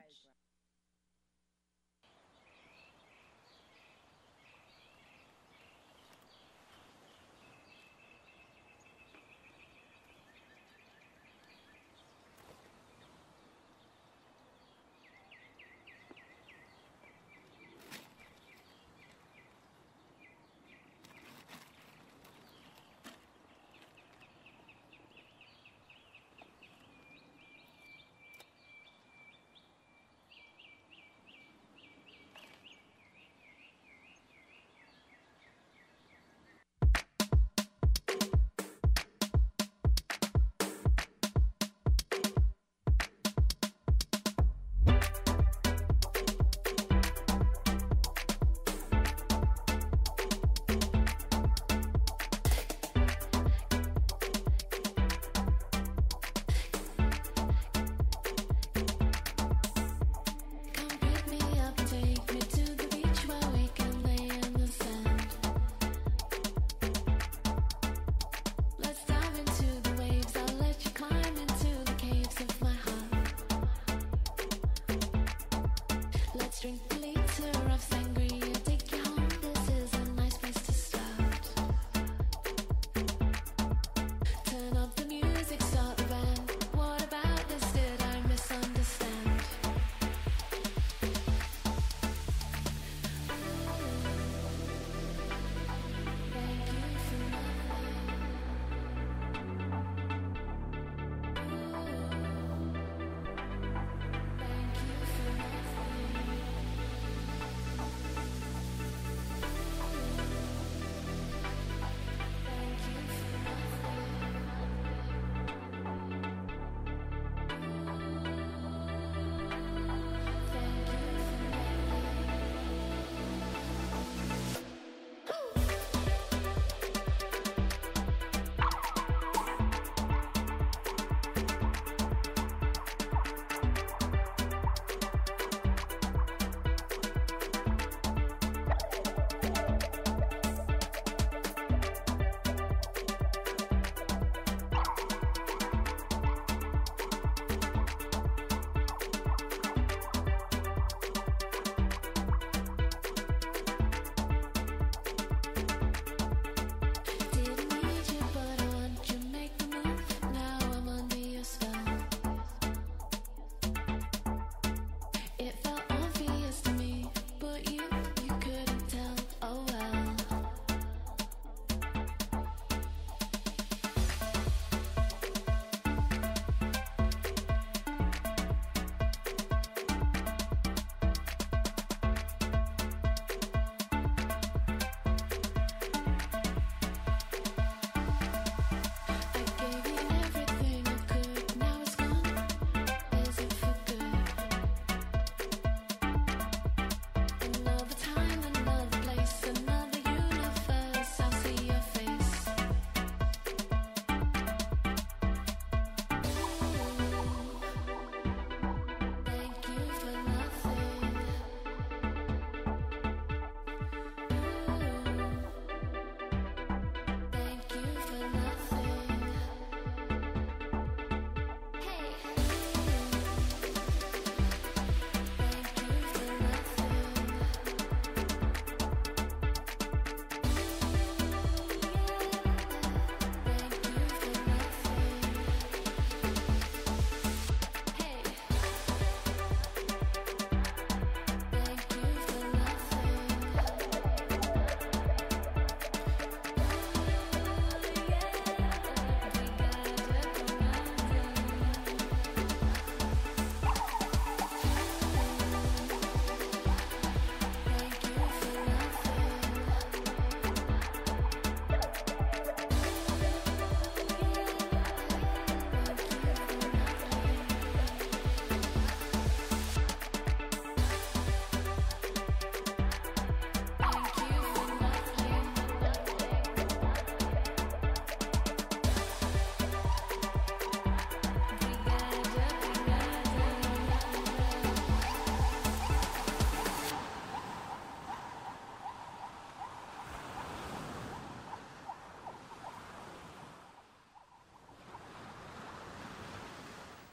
[77.31, 77.90] center of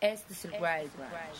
[0.00, 0.24] es.
[0.30, 1.38] Este Wild Branch.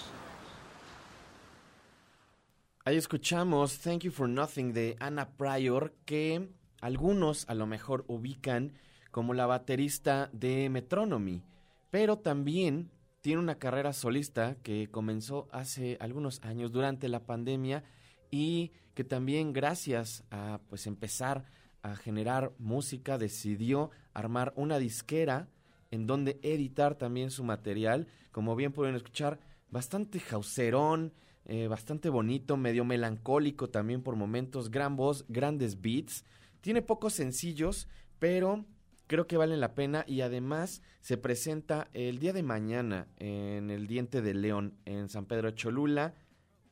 [2.85, 6.49] Ahí escuchamos Thank You for Nothing de Anna Pryor, que
[6.81, 8.73] algunos a lo mejor ubican
[9.11, 11.43] como la baterista de Metronomy,
[11.91, 12.91] pero también
[13.21, 17.85] tiene una carrera solista que comenzó hace algunos años durante la pandemia
[18.31, 21.45] y que también gracias a pues empezar
[21.83, 25.49] a generar música decidió armar una disquera
[25.91, 31.13] en donde editar también su material, como bien pueden escuchar, bastante jaucerón,
[31.45, 36.25] eh, bastante bonito, medio melancólico también por momentos, gran voz, grandes beats.
[36.61, 38.67] Tiene pocos sencillos, pero
[39.07, 43.87] creo que valen la pena y además se presenta el día de mañana en el
[43.87, 46.15] Diente de León en San Pedro Cholula.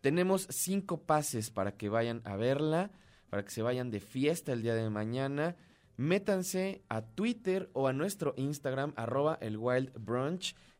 [0.03, 2.91] Tenemos cinco pases para que vayan a verla,
[3.31, 5.57] para que se vayan de fiesta el día de mañana.
[5.97, 9.93] Métanse a Twitter o a nuestro Instagram, arroba el Wild.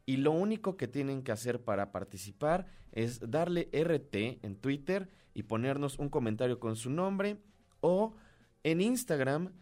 [0.05, 5.45] Y lo único que tienen que hacer para participar es darle RT en Twitter y
[5.45, 7.39] ponernos un comentario con su nombre
[7.81, 8.15] o
[8.63, 9.53] en Instagram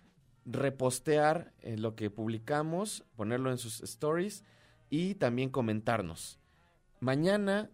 [0.44, 4.44] repostear eh, lo que publicamos, ponerlo en sus stories
[4.90, 6.38] y también comentarnos.
[7.00, 7.70] Mañana,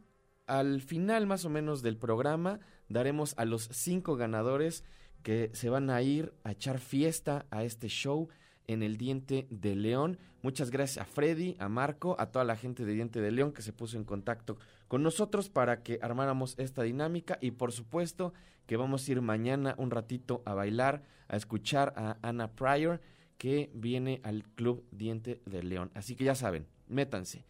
[0.47, 4.85] al final más o menos del programa, daremos a los cinco ganadores
[5.23, 8.29] que se van a ir a echar fiesta a este show
[8.67, 10.19] en el Diente de León.
[10.43, 13.63] Muchas gracias a Freddy, a Marco, a toda la gente de Diente de León que
[13.63, 14.57] se puso en contacto
[14.89, 18.33] con nosotros para que armáramos esta dinámica y por supuesto
[18.67, 23.01] que vamos a ir mañana un ratito a bailar, a escuchar a Anna Pryor
[23.37, 25.91] que viene al Club Diente de León.
[25.95, 27.45] Así que ya saben, métanse.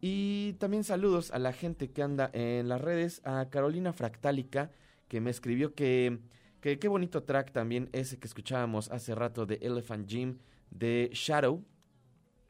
[0.00, 4.70] Y también saludos a la gente que anda en las redes, a Carolina Fractálica
[5.08, 6.18] que me escribió que
[6.66, 10.38] que qué bonito track también ese que escuchábamos hace rato de Elephant Gym
[10.72, 11.64] de Shadow,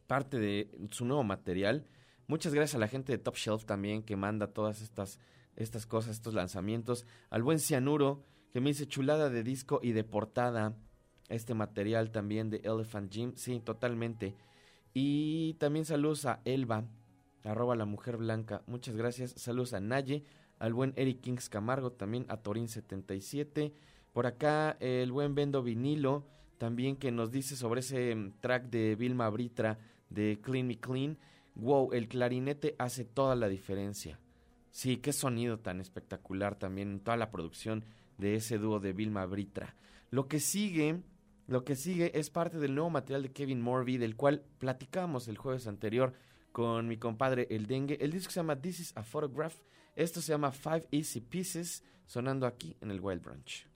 [0.07, 1.85] parte de su nuevo material.
[2.27, 5.21] Muchas gracias a la gente de Top Shelf también que manda todas estas,
[5.55, 7.05] estas cosas, estos lanzamientos.
[7.29, 8.23] Al buen Cianuro
[8.55, 10.75] que me dice chulada de disco y de portada.
[11.29, 13.35] Este material también de Elephant Gym.
[13.37, 14.35] Sí, totalmente.
[14.95, 16.87] Y también saludos a Elba,
[17.45, 18.63] arroba la mujer blanca.
[18.67, 19.33] Muchas gracias.
[19.33, 20.25] Saludos a Naye,
[20.59, 23.75] al buen Eric Kings Camargo, también a Torin77.
[24.17, 26.25] Por acá el buen Bendo Vinilo,
[26.57, 31.19] también que nos dice sobre ese mm, track de Vilma Britra de Clean Me Clean.
[31.55, 34.19] Wow, el clarinete hace toda la diferencia.
[34.71, 37.85] Sí, qué sonido tan espectacular también en toda la producción
[38.17, 39.77] de ese dúo de Vilma Britra.
[40.11, 41.03] Lo que sigue,
[41.47, 45.37] lo que sigue es parte del nuevo material de Kevin Morby, del cual platicamos el
[45.37, 46.15] jueves anterior
[46.53, 47.99] con mi compadre El Dengue.
[48.01, 49.57] El disco se llama This is a Photograph.
[49.95, 53.76] Esto se llama Five Easy Pieces, sonando aquí en el Wild Branch.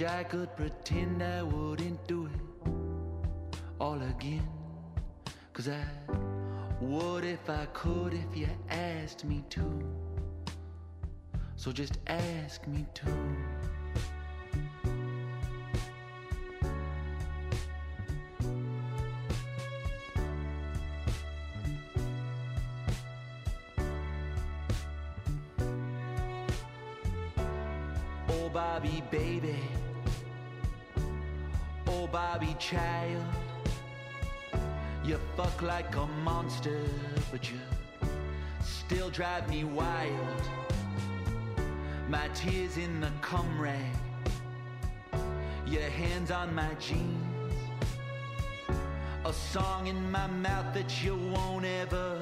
[0.00, 2.72] Wish I could pretend I wouldn't do it
[3.78, 4.48] all again.
[5.52, 5.84] Cause I
[6.80, 9.60] would if I could if you asked me to.
[11.56, 13.12] So just ask me to.
[28.30, 29.58] Oh, Bobby, baby.
[32.12, 33.24] Bobby, child.
[35.04, 36.82] You fuck like a monster,
[37.30, 37.58] but you
[38.60, 40.42] still drive me wild.
[42.08, 43.94] My tears in the cum rag.
[45.66, 47.54] Your hands on my jeans.
[49.24, 52.20] A song in my mouth that you won't ever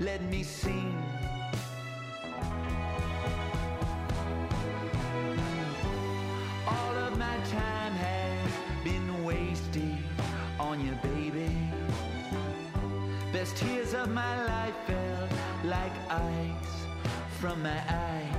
[0.00, 1.00] let me sing.
[13.64, 15.28] Tears of my life fell
[15.64, 16.74] like ice
[17.40, 18.34] from my eyes.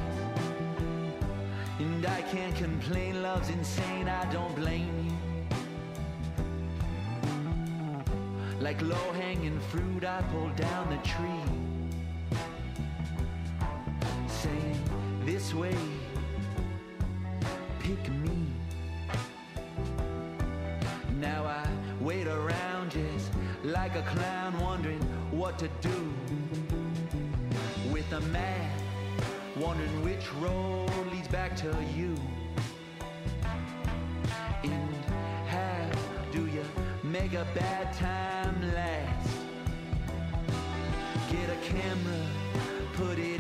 [1.80, 5.16] And I can't complain, love's insane, I don't blame you.
[8.60, 11.46] Like low hanging fruit, I pull down the tree.
[14.28, 14.80] Saying,
[15.26, 15.78] This way,
[17.80, 18.38] pick me.
[21.20, 21.68] Now I
[22.00, 23.32] wait around just
[23.64, 24.45] like a clown,
[25.46, 26.12] what to do
[27.92, 28.72] with a man,
[29.56, 32.16] wondering which road leads back to you.
[34.64, 34.96] And
[35.46, 35.92] how
[36.32, 36.66] do you
[37.04, 39.30] make a bad time last?
[41.30, 42.26] Get a camera,
[42.94, 43.35] put it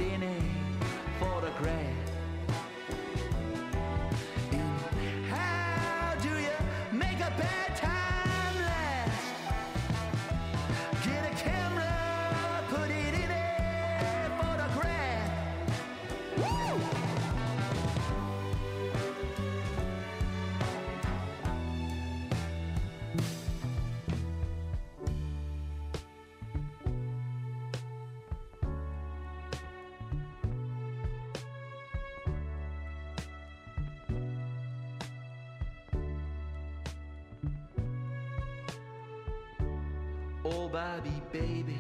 [40.76, 41.78] Bobby, baby,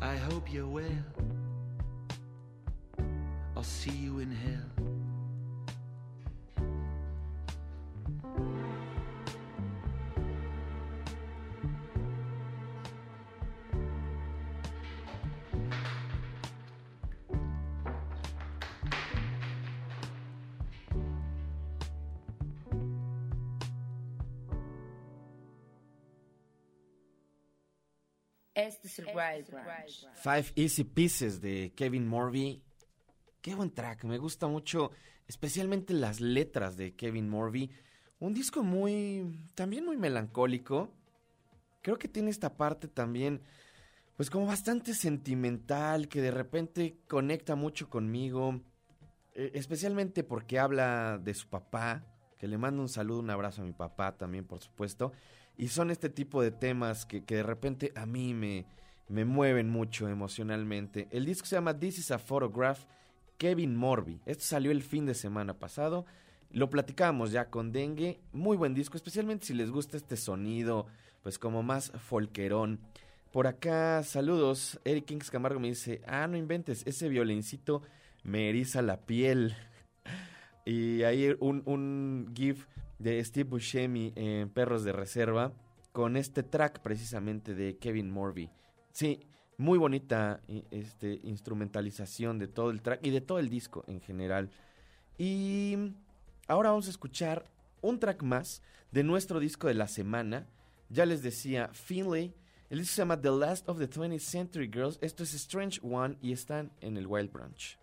[0.00, 1.13] I hope you're well.
[28.54, 30.08] Este es el Wild Branch.
[30.14, 32.62] Five Easy Pieces de Kevin Morby.
[33.42, 34.92] Qué buen track, me gusta mucho,
[35.26, 37.70] especialmente las letras de Kevin Morby.
[38.20, 40.94] Un disco muy, también muy melancólico.
[41.82, 43.42] Creo que tiene esta parte también,
[44.16, 48.60] pues como bastante sentimental, que de repente conecta mucho conmigo.
[49.34, 52.06] eh, especialmente porque habla de su papá,
[52.38, 55.12] que le mando un saludo, un abrazo a mi papá también, por supuesto.
[55.56, 58.66] Y son este tipo de temas que, que de repente a mí me,
[59.08, 61.08] me mueven mucho emocionalmente.
[61.10, 62.84] El disco se llama This is a Photograph,
[63.38, 64.20] Kevin Morby.
[64.26, 66.06] Esto salió el fin de semana pasado.
[66.50, 68.20] Lo platicamos ya con Dengue.
[68.32, 70.86] Muy buen disco, especialmente si les gusta este sonido,
[71.22, 72.80] pues como más folquerón.
[73.32, 74.78] Por acá, saludos.
[74.84, 77.82] Eric Kings Camargo me dice, ah, no inventes, ese violincito
[78.22, 79.56] me eriza la piel.
[80.64, 82.66] Y ahí un, un GIF
[82.98, 85.52] de Steve Buscemi en Perros de Reserva
[85.92, 88.50] con este track precisamente de Kevin Morby.
[88.92, 89.20] Sí,
[89.56, 94.50] muy bonita este, instrumentalización de todo el track y de todo el disco en general.
[95.18, 95.76] Y
[96.48, 97.44] ahora vamos a escuchar
[97.80, 100.48] un track más de nuestro disco de la semana.
[100.88, 102.34] Ya les decía, Finlay.
[102.70, 104.98] El disco se llama The Last of the 20th Century Girls.
[105.00, 107.78] Esto es Strange One y están en el Wild Branch.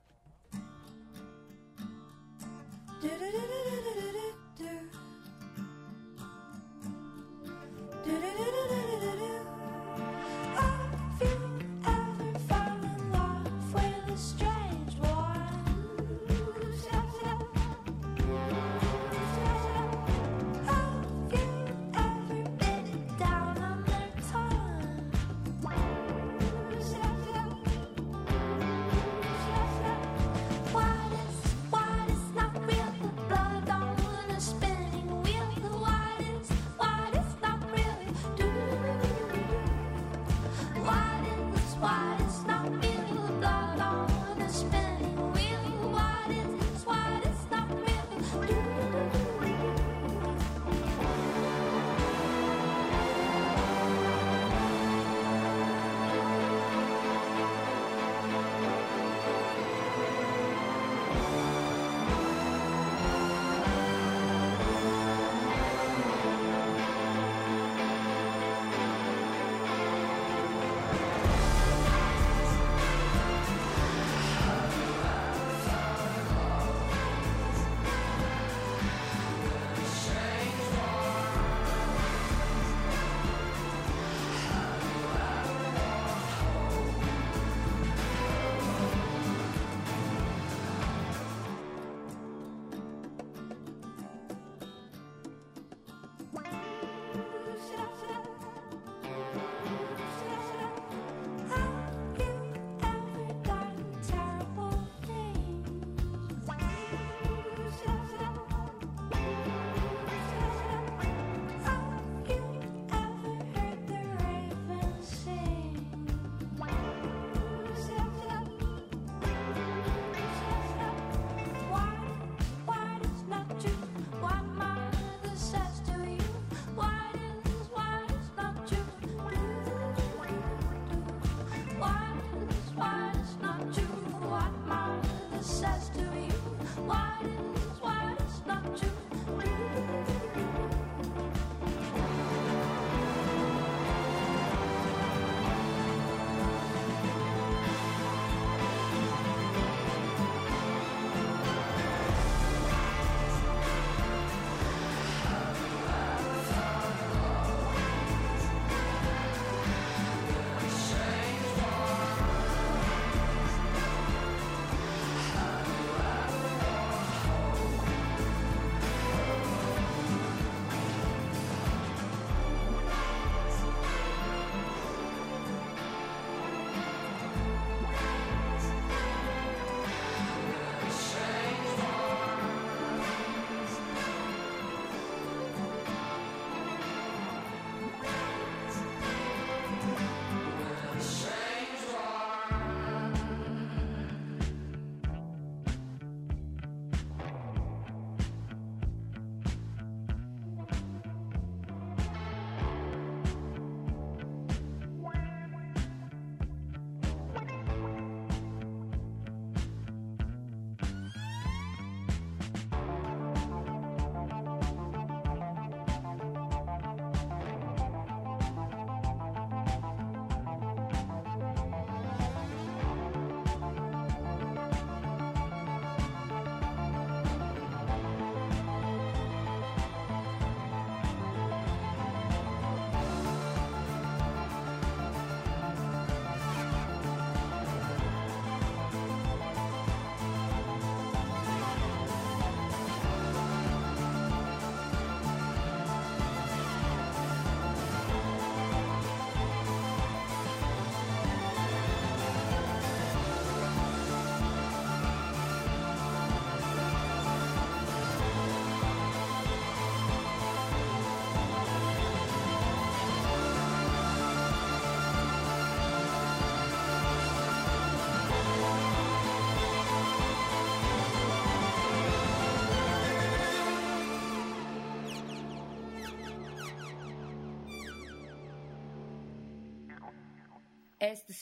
[3.01, 3.50] Do, do, do,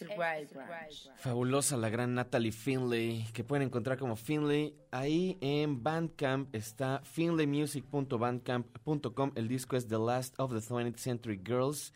[0.01, 0.17] Este.
[1.17, 4.73] Fabulosa la gran Natalie Finlay, que pueden encontrar como Finlay.
[4.91, 9.31] Ahí en Bandcamp está finlaymusic.bandcamp.com.
[9.35, 11.91] El disco es The Last of the 20th Century Girls.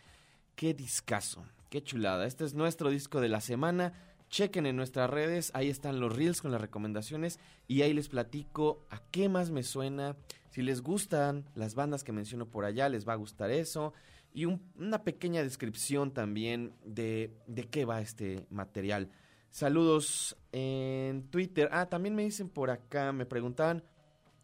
[0.55, 2.25] Qué discazo, qué chulada.
[2.25, 3.93] Este es nuestro disco de la semana.
[4.29, 8.83] Chequen en nuestras redes, ahí están los reels con las recomendaciones y ahí les platico
[8.89, 10.15] a qué más me suena.
[10.49, 13.93] Si les gustan las bandas que menciono por allá, les va a gustar eso.
[14.33, 19.09] Y un- una pequeña descripción también de, de qué va este material.
[19.51, 21.69] Saludos en Twitter.
[21.71, 23.83] Ah, también me dicen por acá, me preguntaban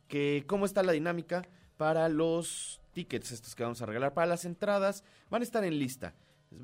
[0.07, 1.47] que cómo está la dinámica
[1.77, 4.13] para los tickets estos que vamos a regalar.
[4.13, 6.13] Para las entradas van a estar en lista.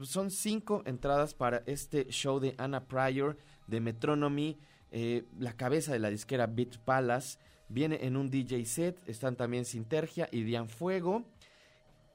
[0.03, 3.37] Son cinco entradas para este show de Anna Pryor
[3.67, 4.57] de Metronomy,
[4.91, 7.39] eh, la cabeza de la disquera Beat Palace.
[7.67, 8.97] Viene en un DJ set.
[9.07, 11.25] Están también Sintergia y Dian Fuego.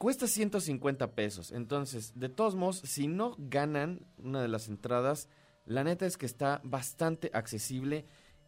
[0.01, 1.53] Cuesta 150 pesos.
[1.53, 5.29] Entonces, de todos modos, si no ganan una de las entradas,
[5.67, 8.07] la neta es que está bastante accesible.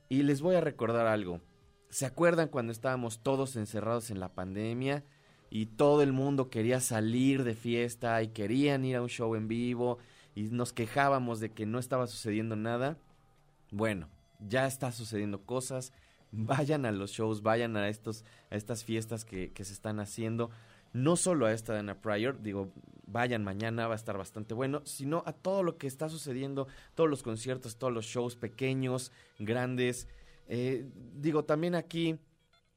[0.09, 1.43] Y les voy a recordar algo.
[1.91, 5.05] ¿Se acuerdan cuando estábamos todos encerrados en la pandemia
[5.51, 9.47] y todo el mundo quería salir de fiesta y querían ir a un show en
[9.47, 9.99] vivo
[10.35, 12.97] y nos quejábamos de que no estaba sucediendo nada?
[13.71, 14.09] Bueno,
[14.41, 15.93] ya está sucediendo cosas.
[16.33, 20.51] Vayan a los shows, vayan a, estos, a estas fiestas que, que se están haciendo.
[20.93, 22.73] No solo a esta de Anna Pryor, digo,
[23.07, 27.09] vayan mañana, va a estar bastante bueno, sino a todo lo que está sucediendo, todos
[27.09, 30.09] los conciertos, todos los shows pequeños, grandes.
[30.49, 32.19] Eh, digo, también aquí,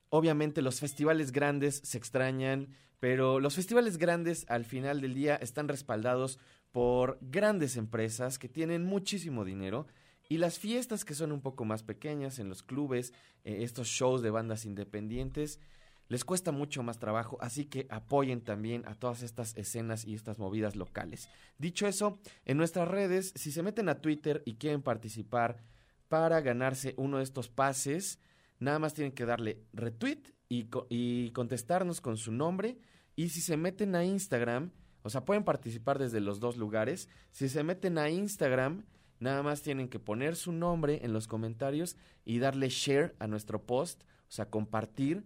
[0.09, 2.69] obviamente los festivales grandes se extrañan,
[2.99, 6.39] pero los festivales grandes al final del día están respaldados
[6.71, 9.87] por grandes empresas que tienen muchísimo dinero.
[10.27, 13.13] Y las fiestas que son un poco más pequeñas en los clubes,
[13.43, 15.59] eh, estos shows de bandas independientes,
[16.07, 20.37] les cuesta mucho más trabajo, así que apoyen también a todas estas escenas y estas
[20.37, 21.29] movidas locales.
[21.57, 25.63] Dicho eso, en nuestras redes, si se meten a Twitter y quieren participar
[26.07, 28.19] para ganarse uno de estos pases,
[28.59, 32.77] nada más tienen que darle retweet y, y contestarnos con su nombre.
[33.15, 34.71] Y si se meten a Instagram,
[35.01, 37.09] o sea, pueden participar desde los dos lugares.
[37.31, 38.85] Si se meten a Instagram,
[39.19, 41.95] nada más tienen que poner su nombre en los comentarios
[42.25, 45.25] y darle share a nuestro post, o sea, compartir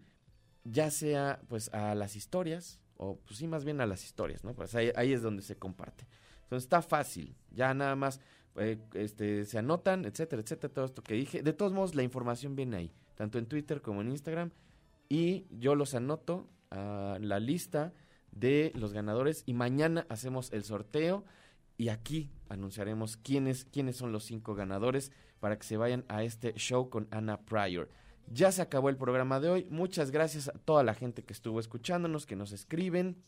[0.64, 4.54] ya sea pues a las historias, o pues sí, más bien a las historias, ¿no?
[4.54, 6.06] Pues ahí, ahí es donde se comparte.
[6.44, 8.20] Entonces está fácil, ya nada más
[8.56, 11.44] eh, este, se anotan, etcétera, etcétera, todo esto que dije.
[11.44, 14.52] De todos modos, la información viene ahí, tanto en Twitter como en Instagram,
[15.08, 17.94] y yo los anoto a la lista
[18.32, 21.26] de los ganadores y mañana hacemos el sorteo
[21.78, 26.54] y aquí anunciaremos quiénes, quiénes son los cinco ganadores para que se vayan a este
[26.54, 27.90] show con Anna Pryor.
[28.32, 29.68] Ya se acabó el programa de hoy.
[29.72, 33.24] Muchas gracias a toda la gente que estuvo escuchándonos, que nos escriben.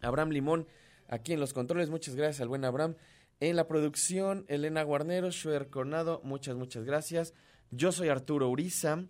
[0.00, 0.66] Abraham Limón,
[1.06, 1.90] aquí en los controles.
[1.90, 2.96] Muchas gracias al buen Abraham.
[3.40, 6.22] En la producción, Elena Guarnero, Shuer Coronado.
[6.24, 7.34] Muchas, muchas gracias.
[7.70, 9.04] Yo soy Arturo Uriza.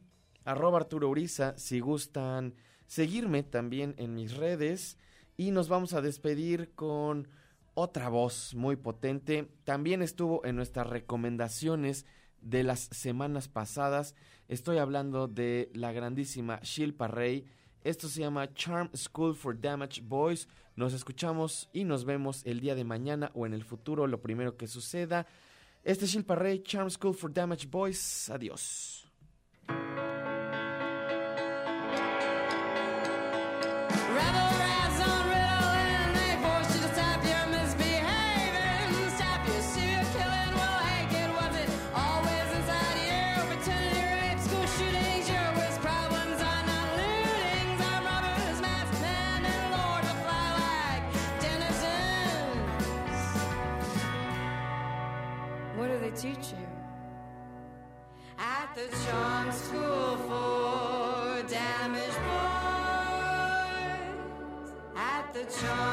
[0.44, 1.56] Arroba Arturo Uriza.
[1.56, 2.54] Si gustan
[2.86, 4.98] seguirme también en mis redes.
[5.36, 7.28] Y nos vamos a despedir con
[7.74, 9.48] otra voz muy potente.
[9.62, 12.06] También estuvo en nuestras recomendaciones
[12.42, 14.14] de las semanas pasadas.
[14.48, 17.46] Estoy hablando de la grandísima Shilpa Rey.
[17.82, 20.48] Esto se llama Charm School for Damaged Boys.
[20.76, 24.56] Nos escuchamos y nos vemos el día de mañana o en el futuro, lo primero
[24.56, 25.26] que suceda.
[25.82, 28.30] Este es Shilpa Rey, Charm School for Damaged Boys.
[28.30, 29.06] Adiós.
[59.04, 62.62] School for damaged boys.
[64.96, 65.91] At the charm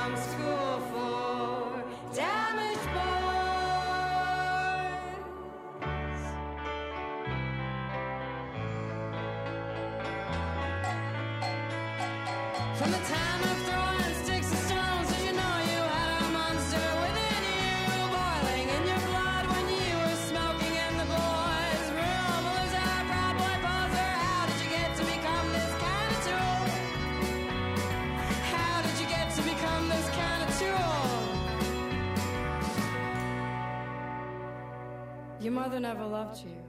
[35.49, 36.61] Your mother never loved you.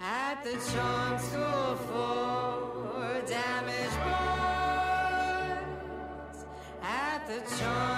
[0.00, 5.64] At the charm school for damaged boys.
[6.80, 7.93] At the charm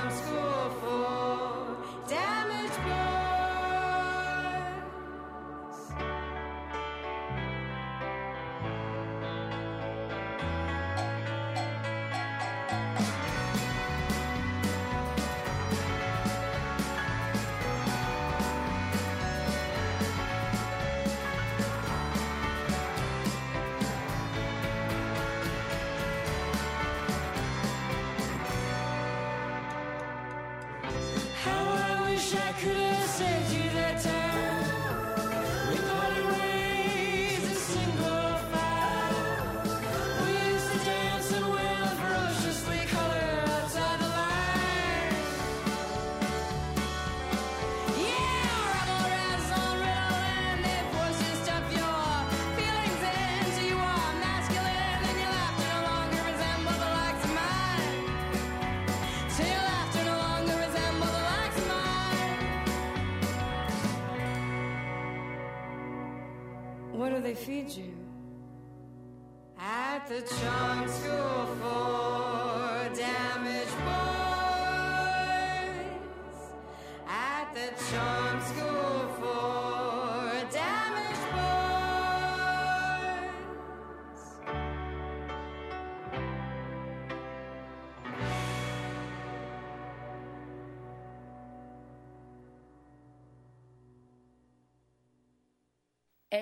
[67.36, 67.95] feed you.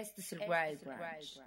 [0.00, 1.40] Este es el Wild Branch.